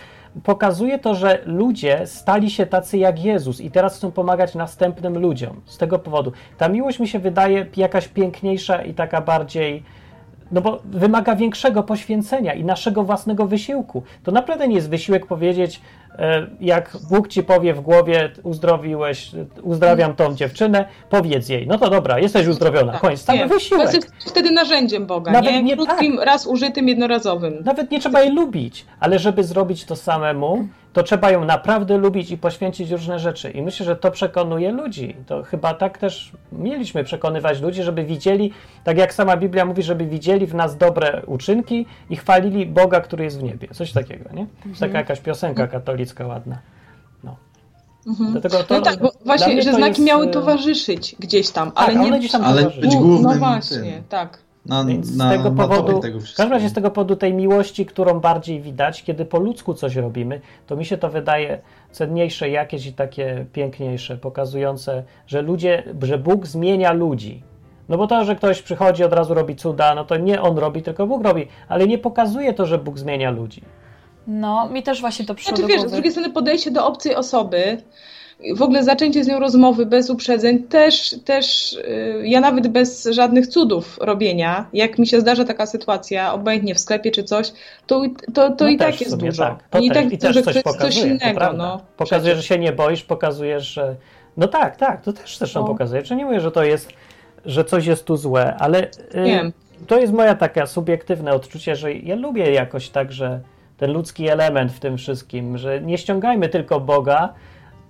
[0.43, 5.61] Pokazuje to, że ludzie stali się tacy jak Jezus i teraz chcą pomagać następnym ludziom.
[5.65, 6.31] Z tego powodu.
[6.57, 9.83] Ta miłość mi się wydaje jakaś piękniejsza i taka bardziej
[10.51, 14.03] no bo wymaga większego poświęcenia i naszego własnego wysiłku.
[14.23, 15.81] To naprawdę nie jest wysiłek powiedzieć,
[16.19, 19.31] e, jak Bóg ci powie w głowie, uzdrowiłeś,
[19.63, 23.89] uzdrawiam tą dziewczynę, powiedz jej, no to dobra, jesteś uzdrowiona, koniec, cały Nie, wysiłek.
[23.89, 25.63] To jest wtedy narzędziem Boga, Nawet nie?
[25.63, 27.61] nie- Krótkim, raz użytym, jednorazowym.
[27.65, 32.31] Nawet nie trzeba jej lubić, ale żeby zrobić to samemu, to trzeba ją naprawdę lubić
[32.31, 33.51] i poświęcić różne rzeczy.
[33.51, 35.15] I myślę, że to przekonuje ludzi.
[35.27, 40.05] To chyba tak też mieliśmy przekonywać ludzi, żeby widzieli, tak jak sama Biblia mówi, żeby
[40.05, 43.67] widzieli w nas dobre uczynki i chwalili Boga, który jest w niebie.
[43.73, 44.45] Coś takiego, nie?
[44.73, 46.57] To taka jakaś piosenka katolicka ładna.
[47.23, 47.35] No.
[48.31, 51.93] Dlatego to, No tak, bo właśnie, że znaki jest, miały e, towarzyszyć gdzieś tam, ale
[51.93, 52.19] Tak, nie...
[52.19, 54.03] gdzieś tam Ale być No głównym właśnie, tym.
[54.09, 54.37] tak.
[54.65, 57.33] Na, Więc z na, tego na powodu, tego w każdym razie z tego powodu tej
[57.33, 62.49] miłości, którą bardziej widać, kiedy po ludzku coś robimy, to mi się to wydaje cenniejsze
[62.49, 67.43] jakieś i takie piękniejsze, pokazujące, że ludzie, że Bóg zmienia ludzi.
[67.89, 70.81] No bo to, że ktoś przychodzi, od razu robi cuda, no to nie on robi,
[70.81, 73.61] tylko Bóg robi, ale nie pokazuje to, że Bóg zmienia ludzi.
[74.27, 77.15] No, mi też właśnie to przyszło Znaczy do wiesz, z drugiej strony podejście do obcej
[77.15, 77.77] osoby,
[78.55, 81.77] w ogóle zaczęcie z nią rozmowy bez uprzedzeń, też, też
[82.17, 86.79] yy, ja nawet bez żadnych cudów robienia, jak mi się zdarza taka sytuacja, obojętnie w
[86.79, 87.51] sklepie czy coś,
[87.87, 88.01] to,
[88.33, 89.43] to, to No i tak jest dużo.
[89.43, 89.63] Tak.
[89.69, 91.53] To I też, tak I też coś pokazuje, coś innego.
[91.53, 93.95] No, pokazujesz, że się nie boisz, pokazujesz, że...
[94.37, 95.67] No tak, tak, to też zresztą No.
[95.67, 96.03] pokazuje.
[96.03, 96.89] Czy nie mówię, że to jest,
[97.45, 98.83] że coś jest tu złe, ale...
[98.83, 99.51] y,
[99.87, 103.39] to jest moja taka subiektywne odczucie, że ja lubię jakoś tak, że
[103.77, 107.33] ten ludzki element w tym wszystkim, że nie ściągajmy tylko Boga,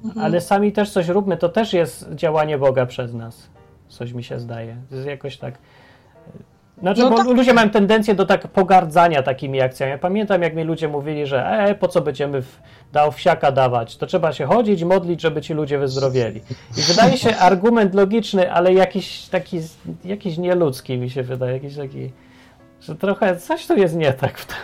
[0.05, 0.25] Mhm.
[0.25, 3.49] ale sami też coś róbmy, to też jest działanie Boga przez nas.
[3.87, 4.75] Coś mi się zdaje.
[4.89, 5.57] To jest jakoś tak.
[6.81, 7.27] Znaczy, No bo tak.
[7.27, 9.91] ludzie mają tendencję do tak pogardzania takimi akcjami.
[9.91, 12.59] Ja pamiętam, jak mi ludzie mówili, że e, po co będziemy w,
[12.93, 13.97] da owsiaka dawać?
[13.97, 16.41] To trzeba się chodzić modlić, żeby ci ludzie wyzdrowieli.
[16.77, 19.59] I wydaje się argument logiczny, ale jakiś taki,
[20.05, 22.11] jakiś nieludzki mi się wydaje, jakiś taki,
[22.81, 24.57] że trochę coś tu jest nie tak w tym.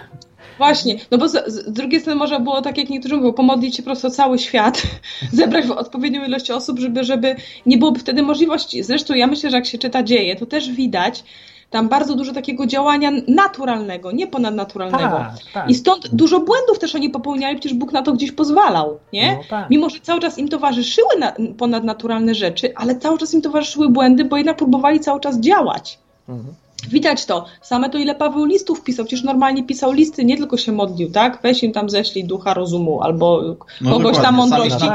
[0.58, 3.84] Właśnie, no bo z, z drugiej strony może było tak, jak niektórzy mówią, pomodlić się
[3.84, 4.82] po prostu cały świat,
[5.34, 7.36] zebrać odpowiednią ilość osób, żeby, żeby
[7.66, 8.84] nie byłoby wtedy możliwości.
[8.84, 11.24] Zresztą ja myślę, że jak się czyta dzieje, to też widać
[11.70, 15.18] tam bardzo dużo takiego działania naturalnego, nie ponadnaturalnego.
[15.18, 15.70] Tak, tak.
[15.70, 19.36] I stąd dużo błędów też oni popełniali, przecież Bóg na to gdzieś pozwalał, nie?
[19.36, 19.70] No tak.
[19.70, 24.26] Mimo, że cały czas im towarzyszyły na, ponadnaturalne rzeczy, ale cały czas im towarzyszyły błędy,
[24.26, 26.00] bo jednak próbowali cały czas działać.
[26.30, 26.54] Mhm.
[26.88, 27.46] Widać to.
[27.62, 29.06] Same to ile Paweł listów pisał.
[29.06, 31.40] Przecież normalnie pisał listy, nie tylko się modlił, tak?
[31.44, 33.42] Weź im tam ześlij ducha rozumu albo
[33.82, 34.86] No kogoś tam mądrości.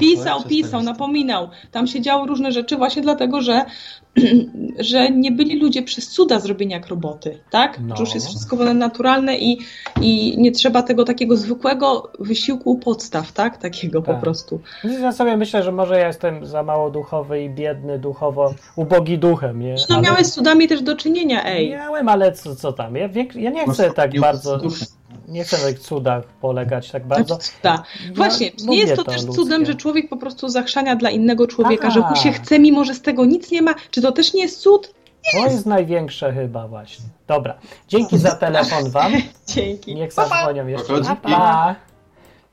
[0.00, 1.48] Pisał, pisał, napominał.
[1.70, 3.64] Tam się działy różne rzeczy właśnie dlatego, że,
[4.78, 7.80] że nie byli ludzie przez cuda zrobieni jak roboty, tak?
[7.86, 7.94] No.
[8.00, 9.58] Już jest wszystko naturalne i,
[10.00, 13.56] i nie trzeba tego takiego zwykłego wysiłku u podstaw, tak?
[13.58, 14.20] Takiego po Tak.
[14.20, 14.60] prostu.
[15.00, 19.60] Ja sobie myślę, że może ja jestem za mało duchowy i biedny duchowo, ubogi duchem,
[19.60, 19.74] nie?
[19.90, 21.70] No Ale- miałeś z cudami też do czynienia, ej.
[21.70, 22.96] Miałem, ale co, co tam?
[22.96, 24.86] Ja, wiek- ja nie No, chcę tak nie bardzo, duchem.
[25.32, 27.36] Nie chcę na tych cudach polegać tak bardzo.
[27.36, 27.82] Cuda.
[28.14, 29.42] Właśnie, czy nie jest to, to też ludzkie.
[29.42, 32.16] cudem, że człowiek po prostu zachrzania dla innego człowieka, że mu Tak.
[32.16, 33.74] się chce, mimo że z tego nic nie ma?
[33.90, 34.94] Czy to też nie jest cud?
[35.32, 37.04] To jest największe chyba właśnie.
[37.26, 37.54] Dobra,
[37.88, 39.12] dzięki za telefon wam.
[39.54, 39.94] Dzięki.
[39.94, 41.02] Niech zadzwonią jeszcze.
[41.02, 41.22] Dzięki.
[41.22, 41.74] Pa.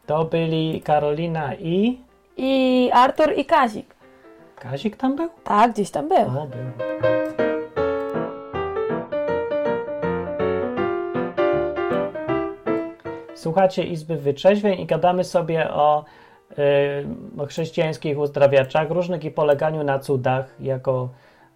[0.05, 1.99] To byli Karolina i...
[2.37, 3.95] I Artur i Kazik.
[4.55, 5.29] Kazik tam był?
[5.43, 6.17] Tak, gdzieś tam był.
[6.17, 7.48] O, był.
[13.39, 16.05] Słuchacie Izby Wyczeźwień i gadamy sobie o,
[16.51, 21.09] y, o chrześcijańskich uzdrawiaczach różnych i poleganiu na cudach jako,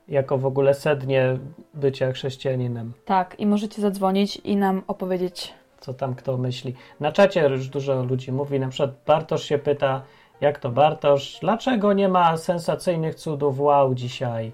[0.07, 1.37] jako w ogóle sednie
[1.73, 2.93] bycia chrześcijaninem.
[3.05, 5.53] Tak, i możecie zadzwonić i nam opowiedzieć.
[5.79, 6.75] Co tam kto myśli.
[6.99, 10.01] Na czacie już dużo ludzi mówi, na przykład Bartosz się pyta,
[10.41, 14.51] jak to Bartosz, dlaczego nie ma sensacyjnych cudów wow dzisiaj?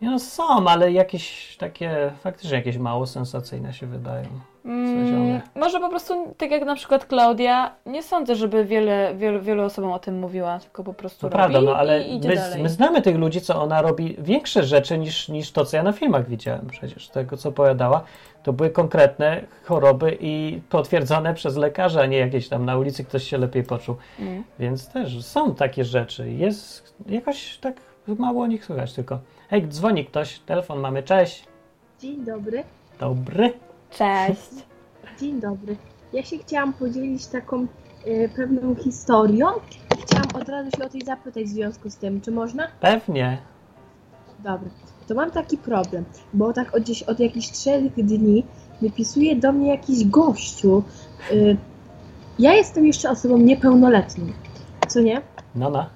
[0.00, 4.51] No są, ale jakieś takie, faktycznie jakieś mało sensacyjne się wydają.
[4.64, 9.62] Mm, może po prostu, tak jak na przykład Klaudia, nie sądzę, żeby wiele, wielu, wielu
[9.62, 12.34] osobom o tym mówiła, tylko po prostu To robi prawda, no ale i idzie my,
[12.34, 12.62] dalej.
[12.62, 15.92] my znamy tych ludzi, co ona robi większe rzeczy niż, niż to, co ja na
[15.92, 17.08] filmach widziałem przecież.
[17.08, 18.04] Tego, co opowiadała,
[18.42, 23.24] to były konkretne choroby i potwierdzone przez lekarza, a nie jakieś tam na ulicy ktoś
[23.24, 23.96] się lepiej poczuł.
[24.18, 24.44] Mm.
[24.58, 26.32] Więc też są takie rzeczy.
[26.32, 27.74] Jest jakoś tak
[28.06, 29.18] mało o nich słychać tylko.
[29.48, 31.44] Hej, dzwoni ktoś, telefon mamy, cześć.
[32.00, 32.64] Dzień dobry.
[33.00, 33.52] Dobry.
[33.98, 34.50] Cześć.
[35.20, 35.76] Dzień dobry.
[36.12, 37.66] Ja się chciałam podzielić taką
[38.04, 39.46] e, pewną historią
[39.98, 42.68] i chciałam od razu się o tej zapytać w związku z tym, czy można?
[42.80, 43.38] Pewnie.
[44.38, 44.70] Dobra.
[45.08, 48.44] To mam taki problem, bo tak od, gdzieś, od jakichś trzech dni
[48.80, 50.82] wypisuje do mnie jakiś gościu.
[51.32, 51.56] Y,
[52.38, 54.24] ja jestem jeszcze osobą niepełnoletnią,
[54.88, 55.22] co nie?
[55.54, 55.86] No, no.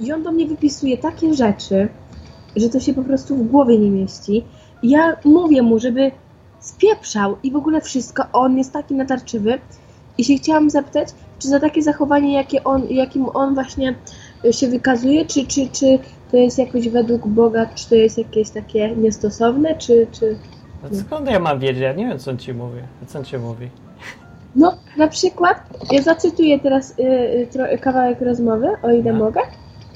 [0.00, 1.88] I on do mnie wypisuje takie rzeczy,
[2.56, 4.44] że to się po prostu w głowie nie mieści.
[4.82, 6.10] I ja mówię mu, żeby
[6.68, 8.24] spieprzał i w ogóle wszystko.
[8.32, 9.58] On jest taki natarczywy.
[10.18, 11.08] I się chciałam zapytać,
[11.38, 13.94] czy za takie zachowanie, jakie on, jakim on właśnie
[14.44, 15.98] y, się wykazuje, czy, czy, czy
[16.30, 20.38] to jest jakoś według Boga, czy to jest jakieś takie niestosowne, czy, czy...
[20.82, 21.82] No Skąd ja mam wiedzieć?
[21.82, 22.80] Ja nie wiem, co on ci mówi.
[23.06, 23.70] Co on ci mówi?
[24.56, 25.60] No, na przykład,
[25.92, 27.02] ja zacytuję teraz y,
[27.72, 29.18] y, kawałek rozmowy, o ile No.
[29.24, 29.40] mogę.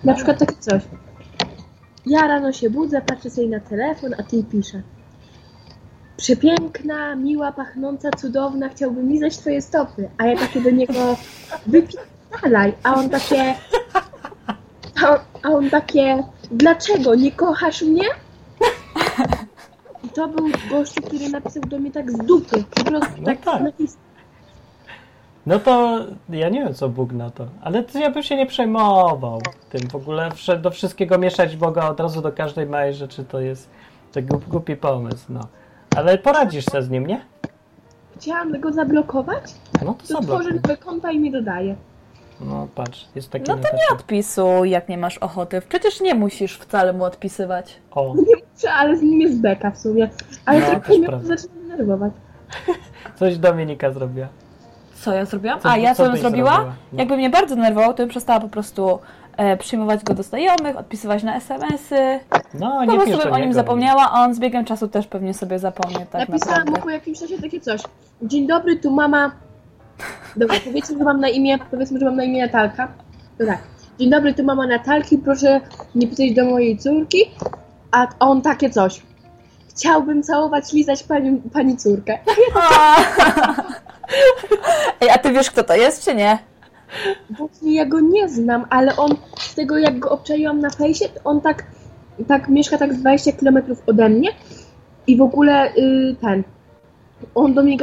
[0.04, 0.82] Na przykład takie coś.
[2.06, 4.82] Ja rano się budzę, patrzę sobie na telefon, a ty pisze.
[6.20, 10.08] Przepiękna, miła, pachnąca, cudowna, chciałbym lizać twoje stopy.
[10.18, 11.16] A ja takie do niego
[11.66, 12.74] wypierdalaj.
[12.82, 13.54] A on takie...
[15.02, 16.22] A on, a on takie...
[16.50, 17.14] Dlaczego?
[17.14, 18.02] Nie kochasz mnie?
[20.14, 22.64] to był gościu, który napisał do mnie tak z dupy.
[22.74, 23.62] Po prostu No tak, tak.
[23.62, 23.96] napis-
[25.46, 25.98] No to
[26.28, 27.46] ja nie wiem, co Bóg na to.
[27.62, 29.40] Ale to ja bym się nie przejmował
[29.70, 29.88] tym.
[29.90, 30.30] W ogóle
[30.62, 33.68] do wszystkiego mieszać Boga od razu do każdej małej rzeczy to jest
[34.12, 35.40] to głup, głupi pomysł, no.
[35.97, 37.20] Ale poradzisz sobie z nim, nie?
[38.16, 39.43] Chciałam go zablokować,
[39.84, 40.61] No to to tworzę sobie.
[40.62, 41.76] nowe konta i mi dodaje.
[42.41, 45.62] No patrz, jest taki No to nie odpisuj, jak nie masz ochoty.
[45.68, 47.76] Przecież nie musisz wcale mu odpisywać.
[47.91, 50.11] O, Nie muszę, ale z nim jest beka w sumie.
[50.47, 52.12] Ale No, trochę mnie to zaczyna denerwować.
[53.18, 54.26] coś Dominika zrobiła.
[54.95, 55.61] Co ja zrobiłam?
[55.61, 56.51] Co- A ja co co bym zrobiła?
[56.55, 56.74] zrobiła?
[56.93, 56.99] No.
[56.99, 58.99] Jakby mnie bardzo denerwował, to bym przestała po prostu
[59.59, 62.20] przyjmować go do znajomych, odpisywać na SMS-y.
[62.55, 65.07] No, Po nie prostu pisz bym o nim zapomniała, a on z biegiem czasu też
[65.07, 67.82] pewnie sobie zapomnie tak Napisałam mu po jakimś czasie takie coś.
[68.22, 69.32] Dzień dobry, tu mama.
[70.36, 72.88] Dobra, powiedzmy, że mam na imię, powiedzmy, że mam na imię Natalka.
[73.38, 73.59] To tak.
[73.99, 75.61] Dzień dobry, tu mama Natalki, proszę
[75.95, 77.30] nie pisać do mojej córki.
[77.91, 79.03] A on takie coś.
[79.68, 82.18] Chciałbym całować, lizać pani, pani córkę.
[85.01, 86.38] Ej, a ty wiesz kto to jest, czy nie?
[87.30, 91.20] Właśnie ja go nie znam, ale on z tego jak go obczaiłam na fejsie, to
[91.24, 91.66] on tak,
[92.28, 94.28] tak mieszka tak z 20 km ode mnie
[95.07, 96.43] i w ogóle y, ten,
[97.34, 97.76] on do mnie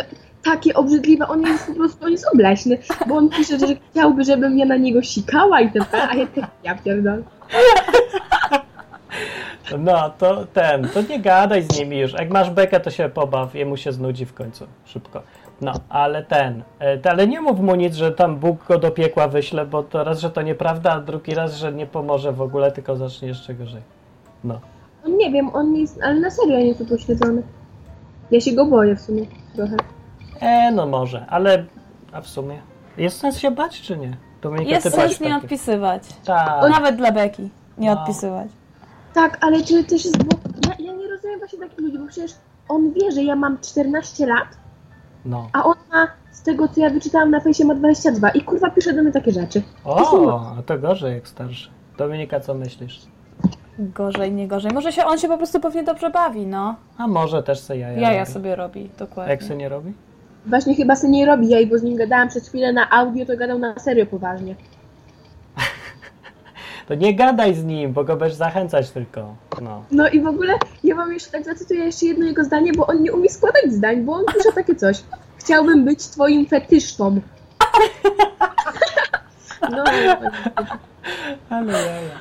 [0.44, 2.78] takie obrzydliwe, on jest po prostu, on jest obleśny,
[3.08, 6.50] bo on pisze, że chciałby, żebym ja na niego sikała i ten, a ja tak,
[6.64, 7.24] ja pierdolę.
[9.80, 12.14] No, to ten, to nie gadaj z nimi już.
[12.14, 15.22] Jak masz bekę, to się pobaw, jemu się znudzi w końcu, szybko.
[15.62, 19.28] No, ale ten, e, ale nie mów mu nic, że tam Bóg go do piekła
[19.28, 22.72] wyśle, bo to raz, że to nieprawda, a drugi raz, że nie pomoże w ogóle,
[22.72, 23.82] tylko zacznie jeszcze gorzej.
[24.44, 24.60] No.
[25.06, 27.44] On nie wiem, on jest, ale na serio nie jest upośledzony.
[28.32, 29.22] Ja się go boję w sumie
[29.56, 29.76] trochę.
[30.40, 31.66] E, no może, ale,
[32.12, 32.62] a w sumie,
[32.98, 34.18] jest sens się bać, czy nie?
[34.42, 36.04] Dominika, Jest sens nie takie- odpisywać.
[36.26, 38.02] Tak, Nawet dla Beki nie No.
[38.02, 38.48] odpisywać.
[39.14, 40.38] Tak, ale to też jest, bo
[40.68, 42.32] ja, ja nie rozumiem właśnie takich ludzi, bo przecież
[42.70, 44.48] on wie, że ja mam 14 lat,
[45.26, 45.50] no.
[45.54, 48.94] A on ma, z tego co ja wyczytałam na fejsie, ma 22 i kurwa pisze
[48.94, 49.62] do mnie takie rzeczy.
[49.86, 51.70] O, a to gorzej jak starszy.
[51.98, 53.02] Dominika, co myślisz?
[53.80, 54.72] Gorzej, nie gorzej.
[54.74, 56.76] Może się on się po prostu pewnie dobrze bawi, no.
[56.98, 58.32] A może też se jaja Jaja robi.
[58.32, 59.32] sobie robi, A dokładnie.
[59.32, 59.94] Jak se nie robi?
[60.46, 63.38] Właśnie chyba se nie robi jej, bo z nim gadałam przez chwilę na audio, to
[63.38, 64.56] gadał na serio poważnie.
[66.88, 69.36] To nie gadaj z nim, bo go będziesz zachęcać tylko.
[69.62, 69.84] No.
[69.92, 73.04] No i w ogóle ja mam jeszcze tak zacytuję jeszcze jedno jego zdanie, bo on
[73.04, 74.98] nie umie składać zdań, bo on pisze takie coś.
[75.38, 77.20] Chciałbym być twoim fetyszką.
[79.72, 79.84] No,
[81.50, 82.20] Ale jaja.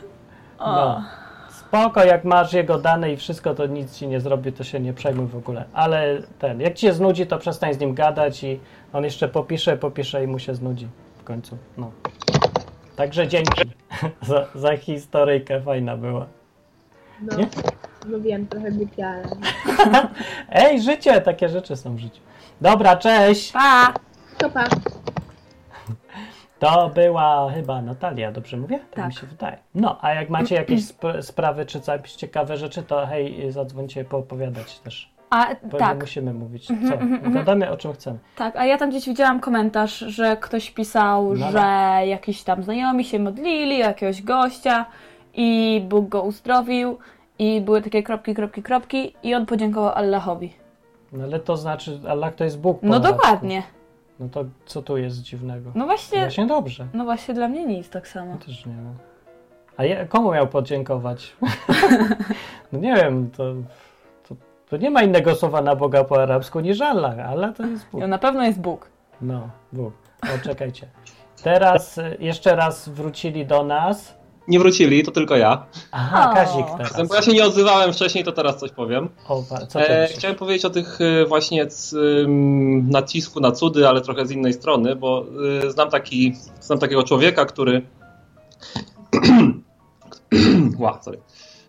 [0.61, 1.05] No.
[1.51, 4.93] Spoko, jak masz jego dane i wszystko, to nic ci nie zrobi, to się nie
[4.93, 5.65] przejmuj w ogóle.
[5.73, 8.61] Ale ten, jak ci się znudzi, to przestań z nim gadać i
[8.93, 10.89] on jeszcze popisze, popisze i mu się znudzi
[11.19, 11.57] w końcu.
[11.77, 11.91] No.
[12.97, 13.63] Także dzięki
[14.29, 16.27] za, za historyjkę, fajna była.
[17.23, 17.49] no, Nie?
[18.07, 19.29] no wiem, trochę głupia, ale...
[20.65, 22.21] Ej, życie, takie rzeczy są w życiu.
[22.61, 23.53] Dobra, cześć!
[23.53, 23.95] Pa!
[24.39, 24.65] To pa.
[26.59, 28.79] To była chyba Natalia, dobrze mówię?
[28.79, 29.07] Tak, Tak.
[29.07, 29.59] mi się wydaje.
[29.75, 34.79] No, a jak macie jakieś sp- sprawy czy jakieś ciekawe rzeczy, to hej, zadzwońcie poopowiadać
[34.79, 35.16] też.
[35.31, 36.71] A Bo tak, musimy mówić.
[36.71, 36.95] Mhm, Co?
[36.95, 37.35] mhm, mhm.
[37.35, 38.19] Gadamy o czym chcemy.
[38.37, 41.59] tak, a ja tam gdzieś widziałam komentarz, że ktoś pisał, No, że
[42.07, 44.87] jakiś tam znajomi się modlili jakiegoś gościa
[45.35, 46.99] i Bóg go uzdrowił
[47.39, 50.53] i były takie kropki, kropki, kropki i on podziękował Allahowi.
[51.13, 52.79] No ale to znaczy, Allah to jest Bóg.
[52.83, 53.63] No dokładnie.
[54.21, 55.71] No to co tu jest dziwnego?
[55.75, 56.87] No właśnie, Właśnie dobrze.
[56.95, 58.31] no właśnie dla mnie nic tak samo.
[58.31, 58.95] Ja też nie wiem.
[59.77, 61.37] A ja, komu miał podziękować?
[62.73, 63.45] no nie wiem, to,
[64.71, 67.19] to, nie ma innego słowa na Boga po arabsku niż Allah.
[67.31, 68.01] Allah to jest Bóg.
[68.01, 68.89] No, na pewno jest Bóg.
[69.21, 69.93] No, Bóg.
[70.23, 70.87] O, czekajcie.
[71.43, 74.15] Teraz y, jeszcze raz wrócili do nas.
[74.49, 75.67] Nie wrócili, to tylko ja.
[75.93, 76.35] Aha, O.
[76.35, 77.09] Kazik teraz.
[77.09, 79.09] Bo ja się nie odzywałem wcześniej, to teraz coś powiem.
[79.29, 81.97] O, co ty E, chciałem powiedzieć o tych e, właśnie c,
[82.83, 85.25] nacisku na cudy, ale trochę z innej strony, bo
[85.67, 87.83] e, znam, taki, znam takiego człowieka, który
[90.79, 91.19] Ła, sorry.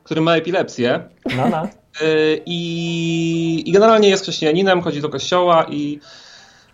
[0.04, 1.68] który ma epilepsję No, no.
[2.02, 2.06] E,
[2.46, 6.00] i, i generalnie jest chrześcijaninem, chodzi do kościoła i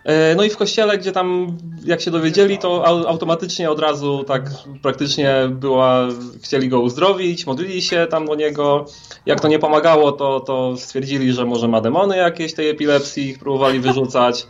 [0.05, 4.23] e, no i w kościele, gdzie tam jak się dowiedzieli, to au- automatycznie od razu
[4.27, 4.49] tak
[4.81, 6.07] praktycznie była,
[6.41, 8.85] chcieli go uzdrowić, modlili się tam do niego.
[9.25, 13.39] Jak to nie pomagało, to, to stwierdzili, że może ma demony jakieś tej epilepsji, ich
[13.39, 14.47] próbowali wyrzucać.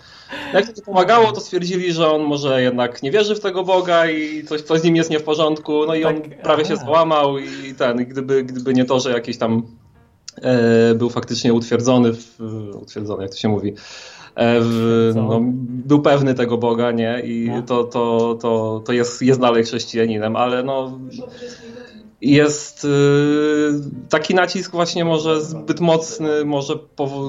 [0.53, 4.09] Jak to nie pomagało, to stwierdzili, że on może jednak nie wierzy w tego Boga
[4.09, 5.85] i coś, coś z nim jest nie w porządku.
[5.85, 9.37] No i on Tak, prawie się złamał i ten, gdyby, gdyby nie to, że jakiś
[9.37, 9.63] tam
[10.95, 12.39] był faktycznie utwierdzony, w,
[12.81, 13.73] utwierdzony, jak to się mówi,
[14.35, 17.21] e, w, no, był pewny tego Boga, nie?
[17.25, 17.61] I No.
[17.61, 20.99] to, to, to, to jest, jest dalej chrześcijaninem, ale no
[22.21, 22.89] jest y,
[24.09, 26.73] taki nacisk właśnie może zbyt mocny może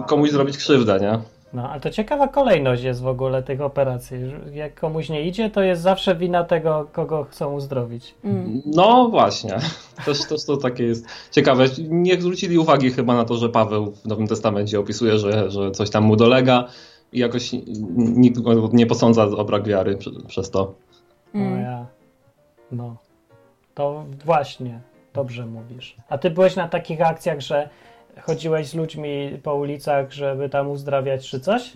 [0.08, 1.33] komuś zrobić krzywdę, nie?
[1.54, 4.16] No, ale to ciekawa kolejność jest w ogóle tych operacji.
[4.52, 8.14] Jak komuś nie idzie, to jest zawsze wina tego, kogo chcą uzdrowić.
[8.24, 8.62] Mm.
[8.66, 9.56] No właśnie,
[10.06, 11.64] też, też to takie jest ciekawe.
[11.88, 15.90] Nie zwrócili uwagi chyba na to, że Paweł w Nowym Testamencie opisuje, że, że coś
[15.90, 16.64] tam mu dolega
[17.12, 17.50] i jakoś
[17.96, 20.74] nikt go nie posądza o brak wiary prze- przez to.
[21.34, 21.60] No Mm.
[21.62, 21.86] ja.
[22.72, 22.96] No.
[23.74, 24.80] To właśnie,
[25.14, 25.96] dobrze mówisz.
[26.08, 27.68] A ty byłeś na takich akcjach, że
[28.22, 31.72] chodziłeś z ludźmi po ulicach, żeby tam uzdrawiać czy coś?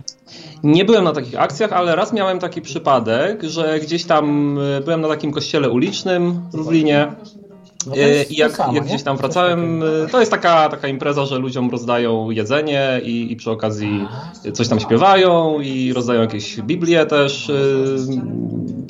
[0.62, 5.00] Nie byłem na takich akcjach, ale raz miałem taki przypadek, że gdzieś tam e, byłem
[5.00, 7.12] na takim kościele ulicznym w Lublinie
[7.86, 10.88] No to e, i jak, samo, jak gdzieś tam wracałem, e, to jest taka, taka
[10.88, 14.06] impreza, że ludziom rozdają jedzenie i, i przy okazji
[14.52, 17.52] coś tam śpiewają i rozdają jakieś Biblie też,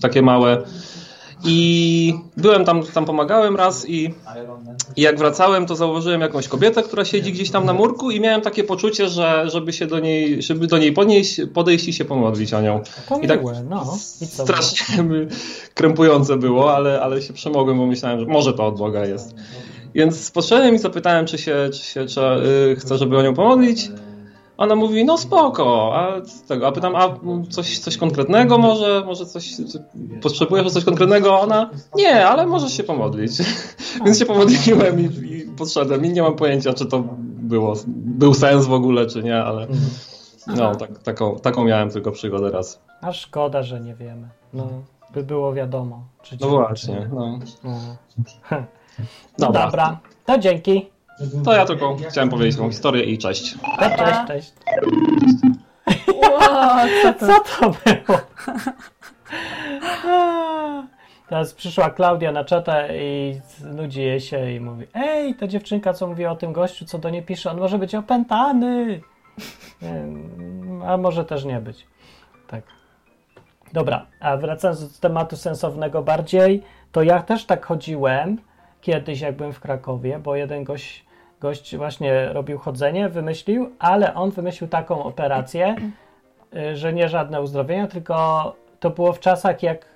[0.03, 0.63] takie małe.
[1.45, 4.15] I byłem tam, tam pomagałem raz i,
[4.97, 8.41] i jak wracałem, to zauważyłem jakąś kobietę, która siedzi gdzieś tam na murku i miałem
[8.41, 12.55] takie poczucie, że żeby się do niej, żeby do niej podnieść, podejść i się pomodlić
[12.55, 12.83] o nią.
[13.09, 13.99] To I tak miłe, no.
[14.21, 15.05] I strasznie
[15.75, 19.35] krępujące było, ale, ale się przemogłem, bo myślałem, że może to od Boga jest.
[19.95, 23.91] Więc podszedłem i zapytałem, czy się, czy się czy, y, chce, żeby o nią pomodlić.
[24.59, 26.13] Ona mówi, no spoko, a
[26.49, 27.19] tego, a pytam, a
[27.51, 29.53] coś, coś konkretnego może, może coś,
[30.23, 31.41] potrzebujesz o coś konkretnego?
[31.41, 33.33] Ona, nie, ale możesz się pomodlić.
[34.05, 37.05] Więc się pomodliłem i, i podszedłem i nie mam pojęcia, czy to
[37.39, 39.81] było, był sens w ogóle, czy nie, ale Mhm.
[40.47, 42.81] no, tak, taką, taką miałem tylko przygodę raz.
[43.01, 44.29] A szkoda, że nie wiemy.
[44.53, 44.69] No,
[45.15, 46.05] by było wiadomo.
[46.23, 47.39] Czy No właśnie, no.
[47.65, 47.71] No.
[49.39, 49.65] No Dobra.
[49.65, 50.91] dobra, to dzięki.
[51.45, 53.55] To ja tylko chciałem powiedzieć tą historię i cześć.
[53.79, 54.53] Cześć, cześć, cześć.
[56.23, 57.27] Wow, co to?
[57.27, 58.19] Co to było?
[61.29, 66.07] Teraz przyszła Klaudia na czatę i nudzi jej się i mówi Ej, ta dziewczynka, co
[66.07, 69.01] mówi o tym gościu, co do niej pisze, on może być opętany.
[70.87, 71.87] A może też nie być.
[72.47, 72.63] Tak.
[73.73, 76.63] Dobra, a wracając do tematu sensownego bardziej,
[76.93, 78.39] to ja też tak chodziłem
[78.81, 81.05] kiedyś, jak byłem w Krakowie, bo jeden gość,
[81.41, 85.77] gość właśnie robił chodzenie, wymyślił, ale on wymyślił taką operację,
[86.57, 89.87] y, że nie żadne uzdrowienia, tylko to było w czasach, jak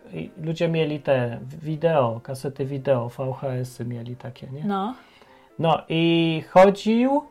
[0.42, 4.64] ludzie mieli te wideo, kasety wideo, VHS-y mieli takie, nie?
[4.64, 4.94] No.
[5.58, 7.22] No i chodził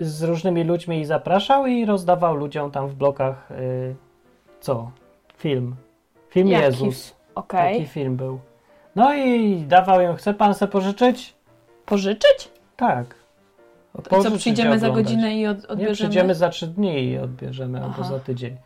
[0.00, 3.96] z różnymi ludźmi i zapraszał i rozdawał ludziom tam w blokach y,
[4.60, 4.90] co?
[5.36, 5.76] Film.
[6.30, 6.64] Film Jaki?
[6.64, 7.16] Jezus.
[7.34, 7.74] Okej.
[7.74, 8.40] Taki film był.
[8.96, 11.34] No i dawał im, chce pan se pożyczyć?
[11.86, 12.55] Pożyczyć?
[12.76, 13.14] Tak.
[14.18, 15.94] I co, przyjdziemy za godzinę i od, Nie, odbierzemy?
[15.94, 18.04] przyjdziemy za trzy dni i odbierzemy, albo Aha.
[18.04, 18.56] za tydzień.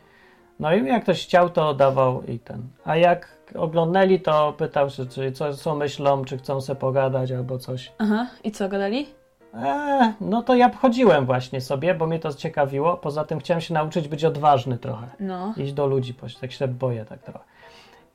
[0.61, 2.63] No i jak ktoś chciał, to dawał i ten.
[2.85, 7.59] A jak oglądnęli, to pytał się, czy co, co myślą, czy chcą se pogadać albo
[7.59, 7.93] coś.
[7.99, 9.07] Aha, i co, gadali?
[9.55, 12.97] Eee, no to ja chodziłem właśnie sobie, bo mnie to ciekawiło.
[12.97, 15.07] Poza tym chciałem się nauczyć być odważny trochę.
[15.21, 15.55] No.
[15.57, 17.45] Iść do ludzi, bo tak się boję tak trochę.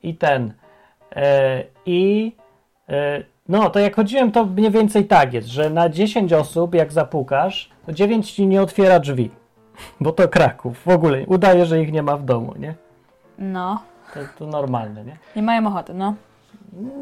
[0.02, 0.52] I ten.
[1.16, 2.32] E, I
[2.88, 6.92] e, no, to jak chodziłem, to mniej więcej tak jest, że na 10 osób, jak
[6.92, 9.30] zapukasz, to 9 ci nie otwiera drzwi.
[10.00, 10.82] Bo to Kraków.
[10.82, 12.74] W ogóle udaje, że ich nie ma w domu, nie?
[13.38, 13.82] No.
[14.14, 15.16] To, to normalne, nie?
[15.36, 16.14] Nie mają ochoty, no.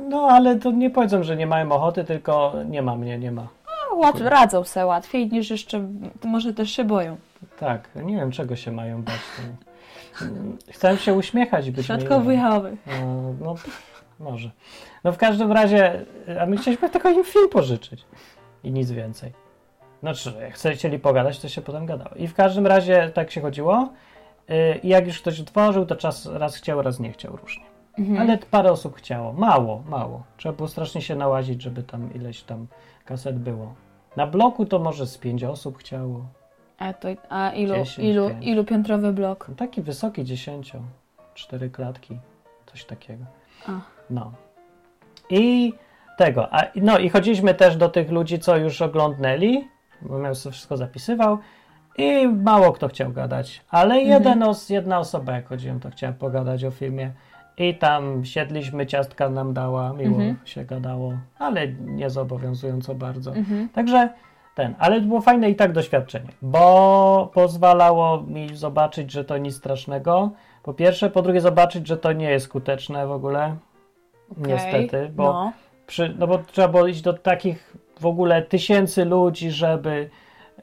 [0.09, 3.47] No, ale to nie powiedzą, że nie mają ochoty, tylko nie ma mnie, nie ma.
[3.90, 5.88] no łat, radzą se łatwiej niż jeszcze,
[6.24, 7.16] może też się boją.
[7.59, 9.20] Tak, nie wiem czego się mają bać.
[10.70, 11.88] Chcę się uśmiechać być
[12.20, 12.76] wyjechały.
[12.86, 13.55] No, no
[14.19, 14.51] może.
[15.05, 16.05] No w każdym razie,
[16.41, 18.05] a my chcieliśmy tylko im film pożyczyć.
[18.65, 19.33] I nic więcej.
[20.01, 22.11] Znaczy, jak chcieli pogadać, to się potem gadało.
[22.17, 23.89] I w każdym razie tak się chodziło.
[24.49, 27.65] Yy, I jak już ktoś otworzył, to czas raz chciał, raz nie chciał różnie.
[27.99, 28.21] Mhm.
[28.21, 29.33] Ale parę osób chciało.
[29.33, 30.23] Mało, mało.
[30.37, 32.67] Trzeba było strasznie się nałazić, żeby tam ileś tam
[33.05, 33.75] kaset było.
[34.17, 36.27] Na bloku to może z pięć osób chciało.
[36.79, 39.47] A, to, a ilu, 10, ilu, ilu piętrowy blok?
[39.49, 40.83] No Taki wysoki, dziesięcio.
[41.35, 42.19] Cztery klatki.
[42.67, 43.25] Coś takiego.
[43.67, 43.93] A.
[44.11, 44.33] No.
[45.31, 45.73] I
[46.19, 46.55] tego.
[46.55, 49.69] A, no i chodziliśmy też do tych ludzi, co już oglądnęli,
[50.03, 51.39] bo miał sobie wszystko zapisywał.
[51.99, 53.65] I mało kto chciał gadać.
[53.71, 57.13] Ale jeden os, jedna osoba, jak chodziłem, to chciała pogadać o filmie.
[57.59, 60.37] I tam siedliśmy, ciastka nam dała, miło Mhm.
[60.45, 63.35] się gadało, ale nie zobowiązująco bardzo.
[63.35, 63.69] Mhm.
[63.69, 64.09] Także
[64.55, 70.31] ten, ale było fajne i tak doświadczenie, bo pozwalało mi zobaczyć, że to nic strasznego.
[70.63, 73.57] Po pierwsze, po drugie zobaczyć, że to nie jest skuteczne w ogóle.
[74.37, 75.53] Niestety, bo, No.
[75.87, 80.11] przy, no bo trzeba było iść do takich w ogóle tysięcy ludzi, żeby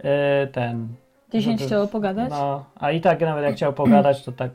[0.03, 0.87] e, ten.
[1.33, 2.29] 10 żeby- chciało pogadać?
[2.29, 4.51] No, a i tak nawet jak chciał pogadać, to tak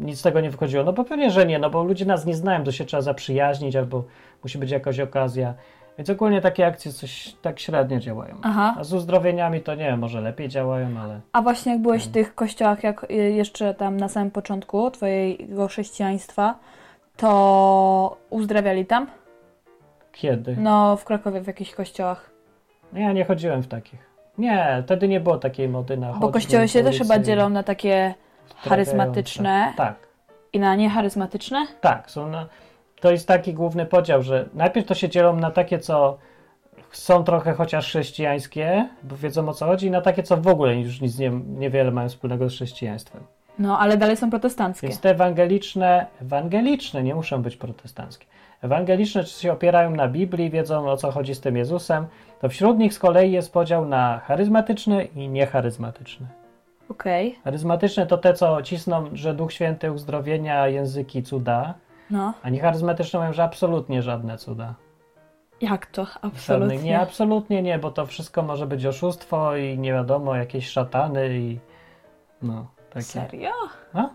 [0.00, 0.84] nic z tego nie wychodziło.
[0.84, 3.76] No bo pewnie, że nie, no bo ludzie nas nie znają, to się trzeba zaprzyjaźnić,
[3.76, 4.04] albo
[4.42, 5.54] musi być jakaś okazja.
[5.98, 8.36] Więc ogólnie takie akcje coś tak średnio działają.
[8.42, 8.74] Aha.
[8.78, 12.12] A z uzdrowieniami to nie wiem, może lepiej działają, ale A właśnie jak byłeś w
[12.12, 16.54] tych kościołach, jak y, jeszcze tam na samym początku twojego chrześcijaństwa,
[17.16, 19.06] to uzdrawiali tam?
[20.12, 20.56] kiedy?
[20.58, 22.30] No, w Krakowie w jakichś kościołach.
[22.92, 24.10] Ja nie chodziłem w takich.
[24.38, 28.14] Nie, wtedy nie było takiej mody na Bo kościoły się też chyba dzielą na takie
[28.56, 29.94] charyzmatyczne Tak,
[30.52, 31.66] i na niecharyzmatyczne.
[31.80, 32.10] tak.
[32.10, 32.46] Są na,
[33.00, 36.18] to jest taki główny podział, że najpierw to się dzielą na takie, co
[36.92, 40.76] są trochę chociaż chrześcijańskie, bo wiedzą o co chodzi, i na takie, co w ogóle
[40.76, 43.22] już nic nie, niewiele mają wspólnego z chrześcijaństwem.
[43.58, 44.88] No, ale dalej są protestanckie.
[44.88, 48.26] Więc te ewangeliczne, ewangeliczne nie muszą być protestanckie.
[48.62, 52.06] Ewangeliczne czy się opierają na Biblii, wiedzą o co chodzi z tym Jezusem,
[52.40, 56.26] to wśród nich z kolei jest podział na charyzmatyczne i niecharyzmatyczne.
[56.88, 61.74] Okej, Charyzmatyczne to te, co cisną, że Duch Święty uzdrowienia, języki, cuda,
[62.10, 62.34] no.
[62.42, 64.74] a niecharyzmatyczne mówią, że absolutnie żadne cuda.
[65.60, 66.04] Jak to?
[66.04, 66.34] Żadnych.
[66.34, 66.78] Absolutnie.
[66.78, 71.58] Nie, absolutnie nie, bo to wszystko może być oszustwo i nie wiadomo, jakieś szatany i
[72.42, 72.66] no,
[73.04, 73.28] takie.
[73.28, 73.50] Serio?
[73.94, 74.08] A?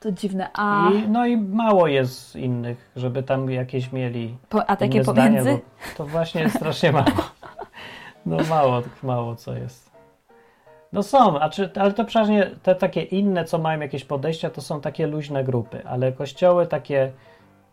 [0.00, 0.50] To dziwne.
[0.54, 5.28] A, I, no i mało jest innych, żeby tam jakieś mieli po, a takie zdania,
[5.28, 5.50] pomiędzy?
[5.50, 7.04] bo to właśnie jest strasznie mało.
[8.26, 9.90] No mało, mało co jest.
[10.92, 14.60] No są, a czy, ale to przeważnie te takie inne, co mają jakieś podejścia, to
[14.60, 17.12] są takie luźne grupy, ale kościoły takie,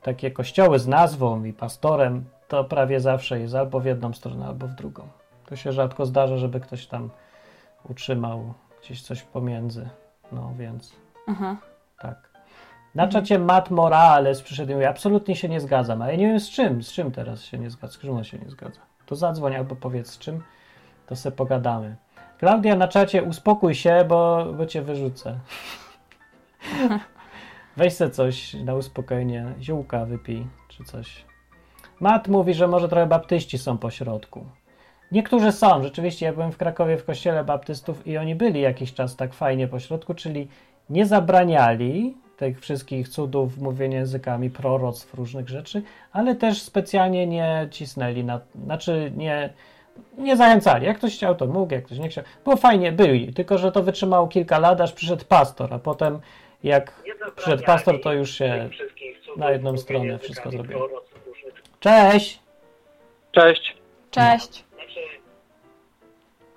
[0.01, 4.67] takie kościoły z nazwą i pastorem, to prawie zawsze jest albo w jedną stronę, albo
[4.67, 5.07] w drugą.
[5.45, 7.09] To się rzadko zdarza, żeby ktoś tam
[7.89, 8.53] utrzymał
[8.87, 9.89] gdzieś coś pomiędzy.
[10.31, 10.95] No więc
[11.27, 11.57] Aha.
[11.99, 12.29] tak.
[12.95, 16.49] Na czacie Matt Morales przyszedł i mówi, absolutnie się nie zgadzam, ale nie wiem z
[16.49, 18.81] czym, z czym teraz się nie zgadza, z czym on się nie zgadza.
[19.05, 20.43] To zadzwoń albo powiedz z czym,
[21.07, 21.95] to se pogadamy.
[22.37, 25.39] Klaudia na czacie, uspokój się, bo, bo cię wyrzucę.
[27.77, 31.25] Weź se coś na uspokojenie, ziółka wypij, czy coś.
[31.99, 34.45] Matt mówi, że może trochę baptyści są po środku.
[35.11, 39.15] Niektórzy są, rzeczywiście, ja byłem w Krakowie w kościele baptystów i oni byli jakiś czas
[39.15, 40.47] tak fajnie po środku, czyli
[40.89, 45.81] nie zabraniali tych wszystkich cudów, mówienia językami, proroctw, różnych rzeczy,
[46.11, 49.53] ale też specjalnie nie cisnęli, na, znaczy nie,
[50.17, 50.85] nie zachęcali.
[50.85, 52.23] Jak ktoś chciał, to mógł, jak ktoś nie chciał.
[52.43, 56.19] Było fajnie, byli, tylko że to wytrzymało kilka lat, aż przyszedł pastor, a potem
[56.63, 57.03] jak
[57.35, 58.69] przyszedł pastor, to już się
[59.37, 60.89] na jedną stronę wszystko zrobiło.
[61.79, 62.39] Cześć!
[63.31, 63.77] Cześć.
[64.11, 64.66] Cześć.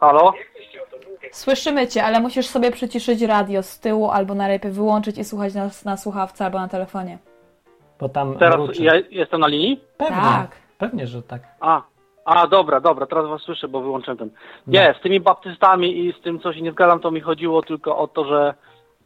[0.01, 0.33] Halo?
[1.33, 5.85] Słyszymy cię, ale musisz sobie przyciszyć radio z tyłu albo najlepiej wyłączyć i słuchać nas
[5.85, 7.19] na słuchawce albo na telefonie.
[8.01, 8.83] Bo tam Teraz mruczy.
[8.83, 9.81] ja jestem na linii?
[9.97, 10.51] Pewnie, Tak.
[10.79, 11.43] pewnie, że tak.
[11.61, 11.83] A,
[12.25, 14.31] a dobra, dobra, teraz was słyszę, bo wyłączyłem ten.
[14.67, 14.73] No.
[14.81, 17.99] Nie, z tymi baptystami i z tym, co się nie zgadzam, to mi chodziło tylko
[17.99, 18.55] o to, że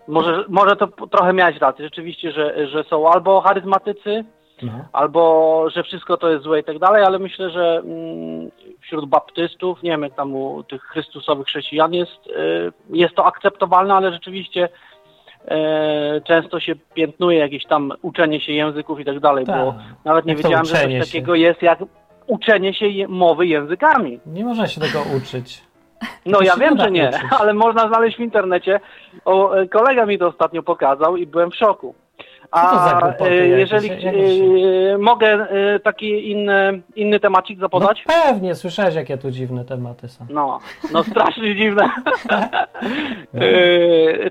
[0.09, 4.25] może, może to trochę miałeś rację, rzeczywiście, że, że są albo charyzmatycy,
[4.63, 4.73] No.
[4.93, 8.51] albo że wszystko to jest złe i tak dalej, ale myślę, że mm,
[8.81, 13.95] wśród baptystów, nie wiem jak tam u tych chrystusowych chrześcijan jest, y, jest to akceptowalne,
[13.95, 14.69] ale rzeczywiście
[15.49, 19.75] e, często się piętnuje jakieś tam uczenie się języków i tak dalej, bo Tak.
[20.05, 21.01] nawet nie Jak wiedziałem, że coś się?
[21.01, 21.79] takiego jest jak
[22.27, 24.21] uczenie się mowy językami.
[24.27, 25.63] Nie można się tego uczyć.
[26.27, 27.23] No To ja wiem, że nie, uczyć.
[27.41, 28.81] ale można znaleźć w internecie.
[29.25, 31.95] O, e, kolega mi to ostatnio pokazał i byłem w szoku.
[32.55, 33.49] A jakieś?
[33.59, 38.05] jeżeli Jak to się- e, mogę e, taki inny, inny temacik zapodać?
[38.09, 40.27] No pewnie, słyszałeś jakie tu dziwne tematy są.
[40.31, 40.59] No,
[40.93, 41.91] no strasznie dziwne.
[42.31, 43.41] No.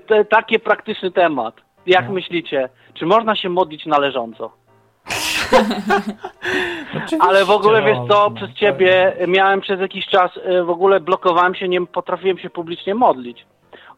[0.06, 1.54] Te, taki praktyczny temat.
[1.86, 2.12] Jak No.
[2.12, 4.50] myślicie, czy można się modlić należąco?
[6.90, 10.30] Oczywiście Ale w ogóle wiesz co, przez ciebie miałem przez jakiś czas,
[10.64, 13.46] w ogóle blokowałem się, nie potrafiłem się publicznie modlić.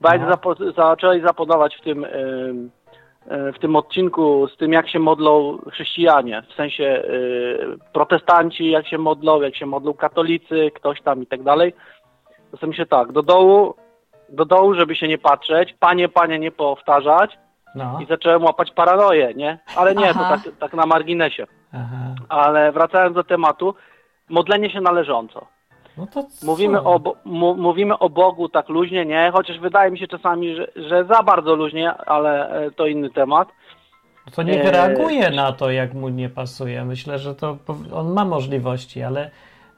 [0.01, 0.29] Bo jak No.
[0.31, 2.07] zapo- zapodawać w tym,
[3.29, 7.03] w tym odcinku z tym, jak się modlą chrześcijanie, w sensie e,
[7.93, 11.75] protestanci, jak się modlą, jak się modlą katolicy, ktoś tam i tak dalej,
[12.51, 13.75] sobie myślę tak, do dołu,
[14.29, 17.39] do dołu, żeby się nie patrzeć, panie, panie nie powtarzać
[17.75, 19.59] No, i zacząłem łapać paranoję, nie?
[19.77, 20.37] Ale nie, Aha.
[20.37, 21.47] to tak, tak na marginesie.
[21.73, 22.15] aha.
[22.29, 23.75] Ale wracając do tematu,
[24.29, 25.47] modlenie się należąco.
[25.99, 26.47] No to co?
[26.47, 27.17] Mówimy o, Bo-
[27.57, 29.31] mówimy o Bogu tak luźnie, nie?
[29.35, 33.49] Chociaż wydaje mi się czasami, że, że za bardzo luźnie, ale e, to inny temat.
[34.35, 36.85] To niech reaguje na to, jak mu nie pasuje.
[36.85, 37.57] Myślę, że to
[37.95, 39.31] on ma możliwości, ale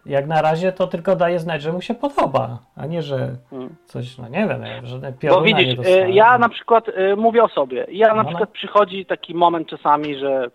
[0.07, 3.75] jak na razie to tylko daje znać, że mu się podoba, a nie, że Hmm.
[3.85, 6.07] coś, no nie wiem, żadne Bo pioruna nie widzisz, dostałem.
[6.07, 7.87] e, ja na przykład e, mówię o sobie.
[7.91, 10.51] Ja na No, przykład przychodzi taki moment czasami, że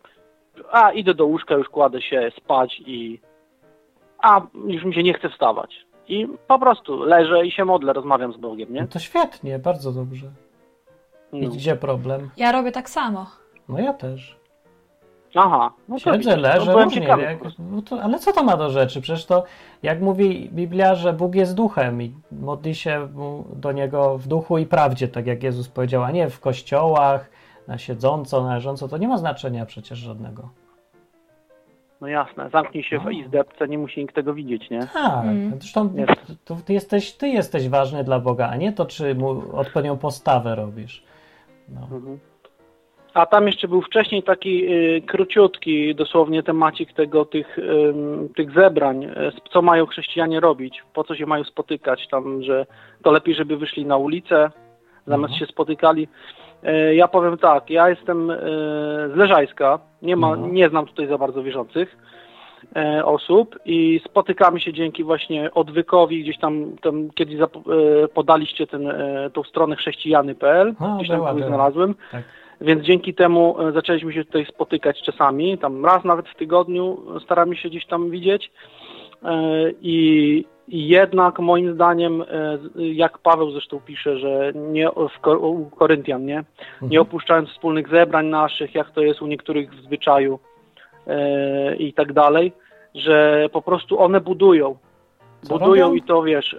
[0.72, 3.20] a idę do łóżka, już kładę się spać i
[4.24, 5.86] a już mi się nie chce wstawać.
[6.08, 8.88] I po prostu leżę i się modlę, rozmawiam z Bogiem, No nie?
[8.88, 10.28] to świetnie, bardzo dobrze.
[11.34, 11.50] No.
[11.50, 12.30] gdzie problem?
[12.38, 13.26] Ja robię tak samo.
[13.70, 14.38] No ja też.
[15.36, 15.74] Aha.
[15.88, 17.08] No to Siedzę, widzisz, leżę, to byłem różnie.
[17.08, 19.02] Jak, no to, ale co to ma do rzeczy?
[19.02, 19.44] Przecież to,
[19.84, 23.08] jak mówi Biblia, że Bóg jest duchem i modli się
[23.56, 27.30] do Niego w duchu i prawdzie, tak jak Jezus powiedział, a nie w kościołach,
[27.68, 30.50] na siedząco, na leżąco, to nie ma znaczenia przecież żadnego.
[32.04, 33.04] No jasne, zamknij się No.
[33.10, 34.80] w izdebce, nie musi nikt tego widzieć, nie?
[34.94, 35.52] Tak, Mm.
[35.60, 36.46] zresztą Jest.
[36.46, 40.56] to ty, jesteś, ty jesteś ważny dla Boga, a nie to, czy mu odpowiednią postawę
[40.56, 41.04] robisz.
[41.70, 41.82] No.
[41.82, 42.20] Mhm.
[43.14, 49.04] A tam jeszcze był wcześniej taki y, króciutki dosłownie temacik tego, tych, ym, tych zebrań,
[49.06, 49.10] y,
[49.54, 52.66] co mają chrześcijanie robić, po co się mają spotykać, tam, że
[53.04, 54.52] to lepiej, żeby wyszli na ulicę,
[55.08, 55.40] zamiast Mhm.
[55.40, 56.08] się spotykali.
[56.68, 58.36] Y, ja powiem tak, ja jestem y,
[59.14, 60.54] z Leżajska, nie, ma, Mhm.
[60.54, 61.98] nie znam tutaj za bardzo wierzących
[62.98, 67.36] y, osób i spotykamy się dzięki właśnie odwykowi, gdzieś tam, tam kiedyś
[68.14, 68.94] podaliście ten,
[69.34, 71.96] tą stronę chrześcijany.pl, gdzieś tam była, znalazłem.
[72.12, 72.24] Tak.
[72.62, 77.20] Więc dzięki temu e, zaczęliśmy się tutaj spotykać czasami, tam raz nawet w tygodniu e,
[77.20, 78.52] staramy się gdzieś tam widzieć.
[79.26, 82.26] E, I, jednak moim zdaniem, e,
[82.76, 86.38] jak Paweł zresztą pisze, że nie u Koryntian, nie?
[86.38, 86.92] Mhm.
[86.92, 90.40] nie opuszczając wspólnych zebrań naszych, jak to jest u niektórych w zwyczaju
[91.08, 92.54] e, i tak dalej,
[92.96, 94.78] że po prostu one budują.
[95.42, 95.96] Co budują robią?
[95.96, 96.56] i to wiesz.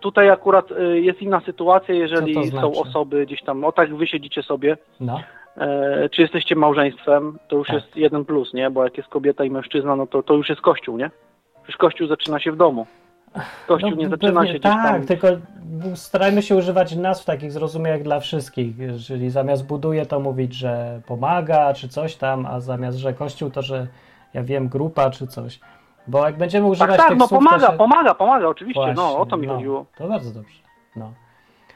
[0.00, 2.66] Tutaj akurat jest inna sytuacja, jeżeli to są znaczy?
[2.80, 5.20] osoby gdzieś tam, o tak wy siedzicie sobie, No.
[5.58, 7.76] E, czy jesteście małżeństwem, to już Tak.
[7.76, 8.70] jest jeden plus, nie?
[8.70, 11.10] Bo jak jest kobieta i mężczyzna, no to, to już jest kościół, nie?
[11.68, 12.86] Przecież kościół zaczyna się w domu.
[13.66, 15.06] Kościół No, nie zaczyna pewnie się gdzieś Tak, tam.
[15.06, 15.28] tylko
[15.94, 18.76] starajmy się używać nazw takich zrozumiałych dla wszystkich.
[19.06, 23.62] Czyli zamiast buduje, to mówić, że pomaga, czy coś tam, a zamiast, że kościół, to
[23.62, 23.86] że
[24.34, 25.60] ja wiem, grupa, czy coś.
[26.06, 27.78] Bo jak będziemy używać Tak, tak, tych no słów, pomaga, to się...
[27.78, 29.86] pomaga, pomaga, oczywiście, Właśnie, no o to mi no, chodziło.
[29.98, 30.58] To bardzo dobrze.
[30.96, 31.12] No.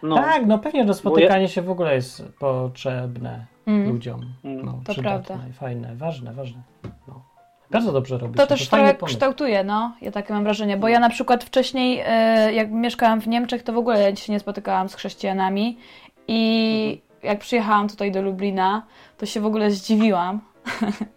[0.02, 0.16] No.
[0.16, 3.88] Tak, no pewnie, że spotykanie się w ogóle jest potrzebne Mm.
[3.92, 4.20] ludziom.
[4.44, 4.64] Mm.
[4.66, 5.48] No, To przydatne prawda.
[5.50, 6.62] i fajne, ważne, ważne.
[7.08, 7.20] No.
[7.72, 8.36] Bardzo dobrze robisz.
[8.36, 9.92] To też fajny trochę kształtuje, no.
[10.02, 13.72] Ja takie mam wrażenie, bo ja na przykład wcześniej, e, jak mieszkałam w Niemczech, to
[13.72, 15.78] w ogóle się nie spotykałam z chrześcijanami
[16.28, 18.82] i jak przyjechałam tutaj do Lublina,
[19.18, 20.40] to się w ogóle zdziwiłam,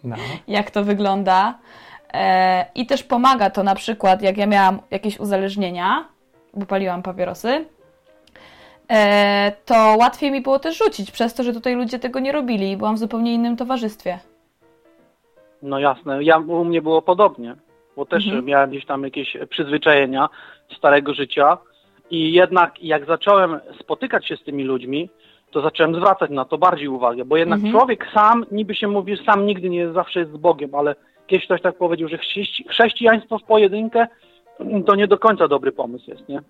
[0.04, 0.16] No.
[0.48, 1.58] jak to wygląda.
[2.12, 6.08] E, I też pomaga to na przykład, jak ja miałam jakieś uzależnienia,
[6.54, 7.64] bo paliłam papierosy,
[8.90, 12.70] e, to łatwiej mi było też rzucić, przez to, że tutaj ludzie tego nie robili
[12.70, 14.18] i byłam w zupełnie innym towarzystwie.
[15.62, 17.54] No jasne, ja, u mnie było podobnie,
[17.96, 18.44] bo też Mhm.
[18.44, 20.28] miałem gdzieś tam jakieś przyzwyczajenia
[20.76, 21.58] starego życia
[22.10, 25.10] i jednak jak zacząłem spotykać się z tymi ludźmi,
[25.50, 27.72] to zacząłem zwracać na to bardziej uwagę, bo jednak Mhm.
[27.74, 30.94] człowiek sam, niby się mówi, sam nigdy nie jest, zawsze jest z Bogiem, ale
[31.26, 34.06] kiedyś ktoś tak powiedział, że chrześci- chrześcijaństwo w pojedynkę
[34.86, 36.40] to nie do końca dobry pomysł jest, nie?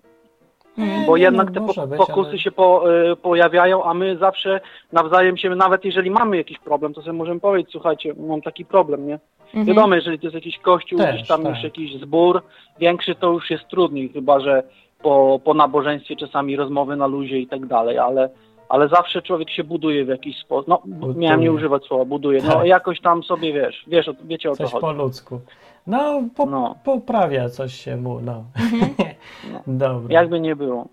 [0.77, 1.05] Mhm.
[1.05, 4.17] Bo Nie, jednak no, te po, być, pokusy ale- się po, y, pojawiają, a my
[4.17, 4.59] zawsze
[4.91, 9.07] nawzajem się, nawet jeżeli mamy jakiś problem, to sobie możemy powiedzieć, słuchajcie, mam taki problem,
[9.07, 9.19] nie?
[9.45, 9.65] Mhm.
[9.65, 11.53] Wiadomo, jeżeli to jest jakiś kościół, Też, gdzieś tam tak.
[11.55, 12.43] już jakiś zbór
[12.79, 14.63] większy, to już jest trudniej, chyba że
[15.01, 18.29] po, po nabożeństwie czasami rozmowy na luzie i tak dalej, ale,
[18.69, 20.67] ale zawsze człowiek się buduje w jakiś sposób.
[20.67, 21.19] No, Buduje.
[21.19, 22.65] miałem nie używać słowa buduje, no Tak.
[22.65, 24.81] jakoś tam sobie wiesz, wiesz, wiecie o co Coś chodzi.
[24.81, 25.39] po ludzku.
[25.87, 26.75] No, po, No.
[26.83, 28.43] poprawia coś się mu, no.
[29.51, 29.59] No.
[29.87, 30.13] Dobra.
[30.13, 30.87] Jakby nie było.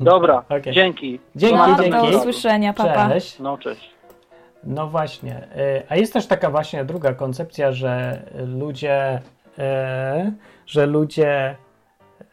[0.00, 0.72] Dobra, Okej.
[0.72, 1.20] dzięki.
[1.36, 2.10] Dzięki, No, dzięki.
[2.12, 3.08] do usłyszenia, papa.
[3.08, 3.38] Cześć.
[3.38, 3.90] No cześć.
[4.64, 5.36] No właśnie.
[5.56, 9.20] y, A jest też taka właśnie druga koncepcja, że ludzie,
[9.58, 10.32] e,
[10.66, 11.56] że ludzie,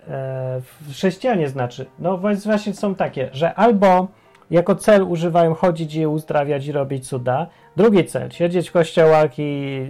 [0.09, 4.07] e, chrześcijanie znaczy, no właś- właśnie są takie, że albo
[4.51, 7.47] jako cel używają chodzić i uzdrawiać i robić cuda.
[7.75, 9.81] Drugi cel, siedzieć w kościołach i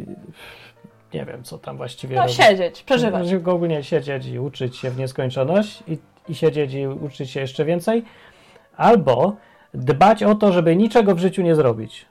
[1.14, 2.36] nie wiem, co tam właściwie No robić.
[2.38, 3.28] siedzieć, przeżywać.
[3.28, 5.98] Żeby Ogólnie siedzieć i uczyć się w nieskończoność i,
[6.30, 8.04] i siedzieć i uczyć się jeszcze więcej.
[8.78, 9.36] Albo
[9.74, 12.06] dbać o to, żeby niczego w życiu nie zrobić.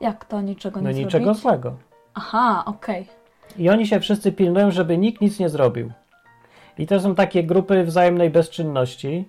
[0.00, 1.04] Jak to niczego nie No zrobić?
[1.04, 1.76] niczego złego.
[2.14, 3.06] Aha, okej.
[3.58, 5.92] I oni się wszyscy pilnują, żeby nikt nic nie zrobił.
[6.78, 9.28] I to są takie grupy wzajemnej bezczynności,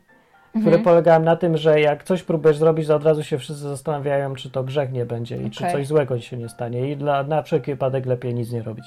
[0.60, 0.84] które Mhm.
[0.84, 4.50] polegają na tym, że jak coś próbujesz zrobić, to od razu się wszyscy zastanawiają, czy
[4.50, 6.92] to grzech nie będzie i czy coś złego się nie stanie.
[6.92, 8.86] I dla, na wszelki wypadek lepiej nic nie robić.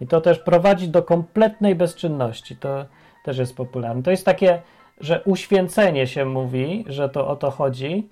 [0.00, 2.56] I to też prowadzi do kompletnej bezczynności.
[2.56, 2.84] To
[3.24, 4.02] też jest popularne.
[4.02, 4.62] To jest takie,
[5.00, 8.08] że uświęcenie się mówi, że to o to chodzi,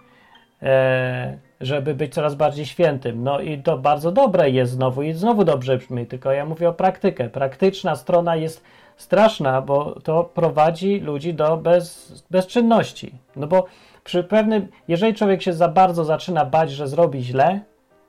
[0.63, 3.23] e, żeby być coraz bardziej świętym.
[3.25, 6.73] No i to bardzo dobre jest znowu i znowu dobrze brzmi, tylko ja mówię o
[6.73, 7.29] praktykę.
[7.29, 8.65] Praktyczna strona jest
[8.97, 13.13] straszna, bo to prowadzi ludzi do bez, bezczynności.
[13.37, 13.65] No bo
[14.05, 17.61] przy pewnym, jeżeli człowiek się za bardzo zaczyna bać, że zrobi źle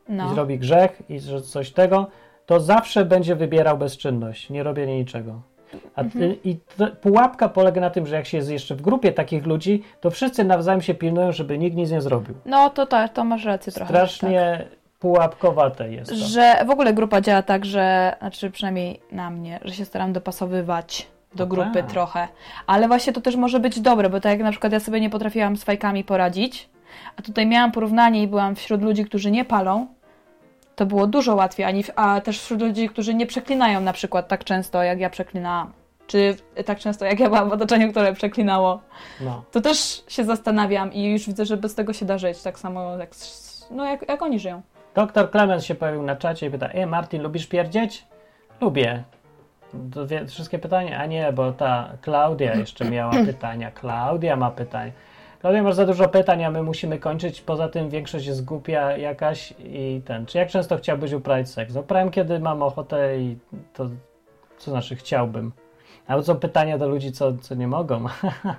[0.09, 0.33] i No.
[0.33, 2.07] zrobi grzech i że coś tego,
[2.45, 5.41] to zawsze będzie wybierał bezczynność, nie robienie niczego.
[5.95, 6.35] A ty, Mhm.
[6.43, 6.57] I
[7.01, 10.43] pułapka polega na tym, że jak się jest jeszcze w grupie takich ludzi, to wszyscy
[10.43, 12.35] nawzajem się pilnują, żeby nikt nic nie zrobił.
[12.45, 13.89] No to tak, to masz rację trochę.
[13.89, 14.65] Strasznie
[14.99, 16.15] pułapkowate jest to.
[16.15, 21.07] Że w ogóle grupa działa tak, że, znaczy przynajmniej na mnie, że się staram dopasowywać
[21.35, 21.91] do grupy tak.
[21.91, 22.27] trochę.
[22.67, 25.09] Ale właśnie to też może być dobre, bo tak jak na przykład ja sobie nie
[25.09, 26.69] potrafiłam z fajkami poradzić,
[27.17, 29.87] a tutaj miałam porównanie i byłam wśród ludzi, którzy nie palą,
[30.75, 34.83] to było dużo łatwiej, a też wśród ludzi, którzy nie przeklinają na przykład tak często,
[34.83, 35.73] jak ja przeklinałam.
[36.07, 36.35] Czy
[36.65, 38.81] tak często, jak ja byłam w otoczeniu, które przeklinało.
[39.21, 39.43] No.
[39.51, 42.97] To też się zastanawiam i już widzę, że bez tego się da żyć, tak samo
[42.97, 43.09] jak,
[43.71, 44.61] no, jak, jak oni żyją.
[44.95, 48.05] Doktor Clemens się pojawił na czacie i pyta, e Martin, lubisz pierdzieć?
[48.61, 49.03] Lubię.
[49.93, 50.99] To wie, wszystkie pytania?
[50.99, 53.71] A nie, bo ta Klaudia jeszcze miała pytania.
[53.71, 54.91] Klaudia ma pytania.
[55.41, 57.41] Klaudia, masz za dużo pytań, a my musimy kończyć.
[57.41, 60.25] Poza tym większość jest głupia jakaś i ten.
[60.25, 61.73] Czy jak często chciałbyś uprawiać seks?
[61.73, 63.37] No, kiedy mam ochotę i
[63.73, 63.89] to,
[64.57, 65.51] co znaczy chciałbym.
[66.07, 68.05] A są pytania do ludzi, co, co nie mogą.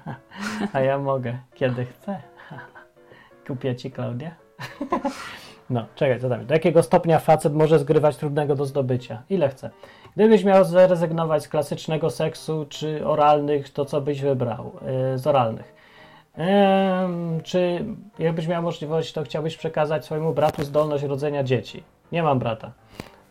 [0.73, 2.21] a ja mogę, kiedy chcę.
[3.47, 4.31] Kupię ci, Klaudia?
[5.71, 6.47] No, czekaj, co tam?
[6.47, 9.23] Do jakiego stopnia facet może zgrywać trudnego do zdobycia?
[9.31, 9.71] Ile chce?
[10.17, 14.73] Gdybyś miał zrezygnować z klasycznego seksu czy oralnych, to co byś wybrał
[15.13, 15.77] yy, z oralnych?
[16.37, 17.85] Em, czy
[18.19, 21.83] jakbyś miał możliwość, to chciałbyś przekazać swojemu bratu zdolność rodzenia dzieci?
[22.13, 22.73] Nie mam brata.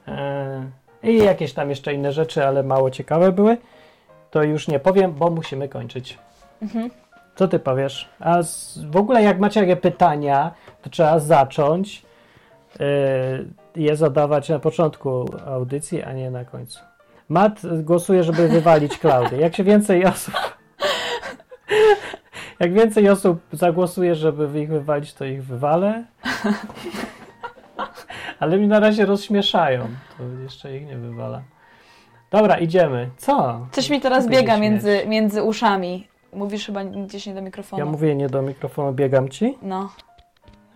[0.08, 0.66] E,
[1.04, 3.58] I jakieś tam jeszcze inne rzeczy, ale mało ciekawe były.
[4.32, 6.20] To już nie powiem, bo musimy kończyć.
[7.36, 8.10] Co ty powiesz?
[8.20, 12.06] A z, w ogóle jak macie jakieś pytania, to trzeba zacząć yy,
[13.76, 16.80] je zadawać na początku audycji, a nie na końcu.
[17.30, 19.38] Matt głosuje, żeby wywalić Klaudię.
[19.38, 20.34] Jak się więcej osób
[22.60, 26.04] jak więcej osób zagłosuje, żeby ich wywalić, to ich wywalę.
[28.40, 29.88] Ale mi na razie rozśmieszają.
[30.18, 31.42] To jeszcze ich nie wywala.
[32.32, 33.10] Dobra, idziemy.
[33.18, 33.68] Co?
[33.72, 36.08] Coś mi teraz biega między, między uszami.
[36.34, 37.80] Mówisz chyba gdzieś nie do mikrofonu.
[37.80, 39.58] Ja mówię nie do mikrofonu, biegam ci.
[39.62, 39.90] No.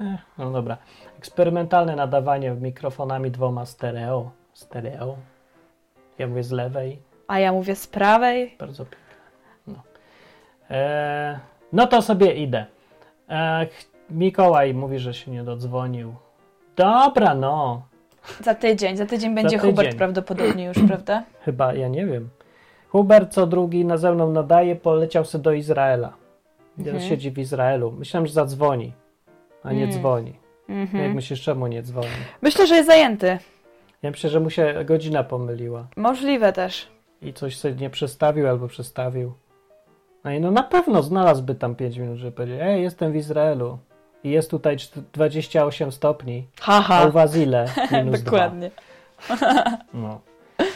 [0.02, 0.78] Ech, no dobra.
[1.20, 4.32] Eksperymentalne nadawanie mikrofonami dwoma stereo.
[4.54, 5.18] Stereo.
[6.20, 7.00] Ja mówię z lewej.
[7.28, 8.56] A ja mówię z prawej.
[8.60, 9.00] Bardzo piękne.
[9.68, 9.76] No,
[10.70, 11.38] eee,
[11.74, 12.66] no to sobie idę.
[13.70, 16.16] Ch- Mikołaj mówi, że się nie dodzwonił.
[16.76, 17.82] Dobra, no.
[18.44, 18.98] Za tydzień.
[18.98, 19.72] Za tydzień będzie tydzień.
[19.76, 21.24] Hubert prawdopodobnie już, prawda?
[21.46, 22.30] Chyba, ja nie wiem.
[22.90, 26.14] Hubert co drugi na ze mną nadaje, poleciał sobie do Izraela.
[26.78, 27.10] Teraz Mhm.
[27.10, 27.92] siedzi w Izraelu.
[27.92, 28.94] Myślałem, że zadzwoni,
[29.64, 29.96] a nie Mm.
[29.96, 30.34] dzwoni.
[30.70, 31.14] Jak Mhm.
[31.14, 32.08] myślisz, czemu nie dzwoni?
[32.42, 33.38] Myślę, że jest zajęty.
[34.02, 35.88] Ja myślę, że mu się godzina pomyliła.
[35.96, 36.88] Możliwe też.
[37.22, 39.34] i coś sobie nie przestawił albo przestawił.
[40.24, 43.78] No i no na pewno znalazłby tam 5 minut, żeby powiedzieć, ej, jestem w Izraelu
[44.24, 47.06] i jest tutaj czt- 28 stopni, a Haha.
[47.06, 47.66] u was ile?
[47.92, 48.72] Minus Dokładnie.
[49.28, 49.36] 2.
[49.94, 50.20] No.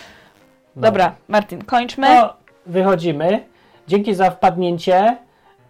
[0.76, 0.82] No.
[0.82, 2.08] Dobra, Martin, kończmy.
[2.08, 2.34] To
[2.66, 3.46] wychodzimy.
[3.88, 5.18] Dzięki za wpadnięcie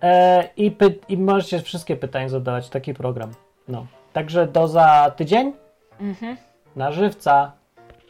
[0.01, 3.31] e, i, py- i możecie wszystkie pytania zadawać, taki program.
[3.67, 3.85] No.
[4.13, 5.53] Także do za tydzień
[5.99, 6.37] Mhm.
[6.75, 7.51] na żywca.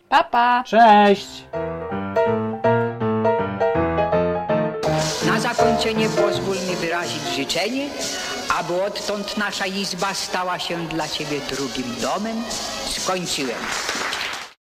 [0.09, 0.63] Pa, pa.
[0.67, 1.43] Cześć!
[5.27, 7.87] Na zakończenie pozwól mi wyrazić życzenie,
[8.59, 12.43] aby odtąd nasza izba stała się dla Ciebie drugim domem.
[12.89, 13.57] Skończyłem.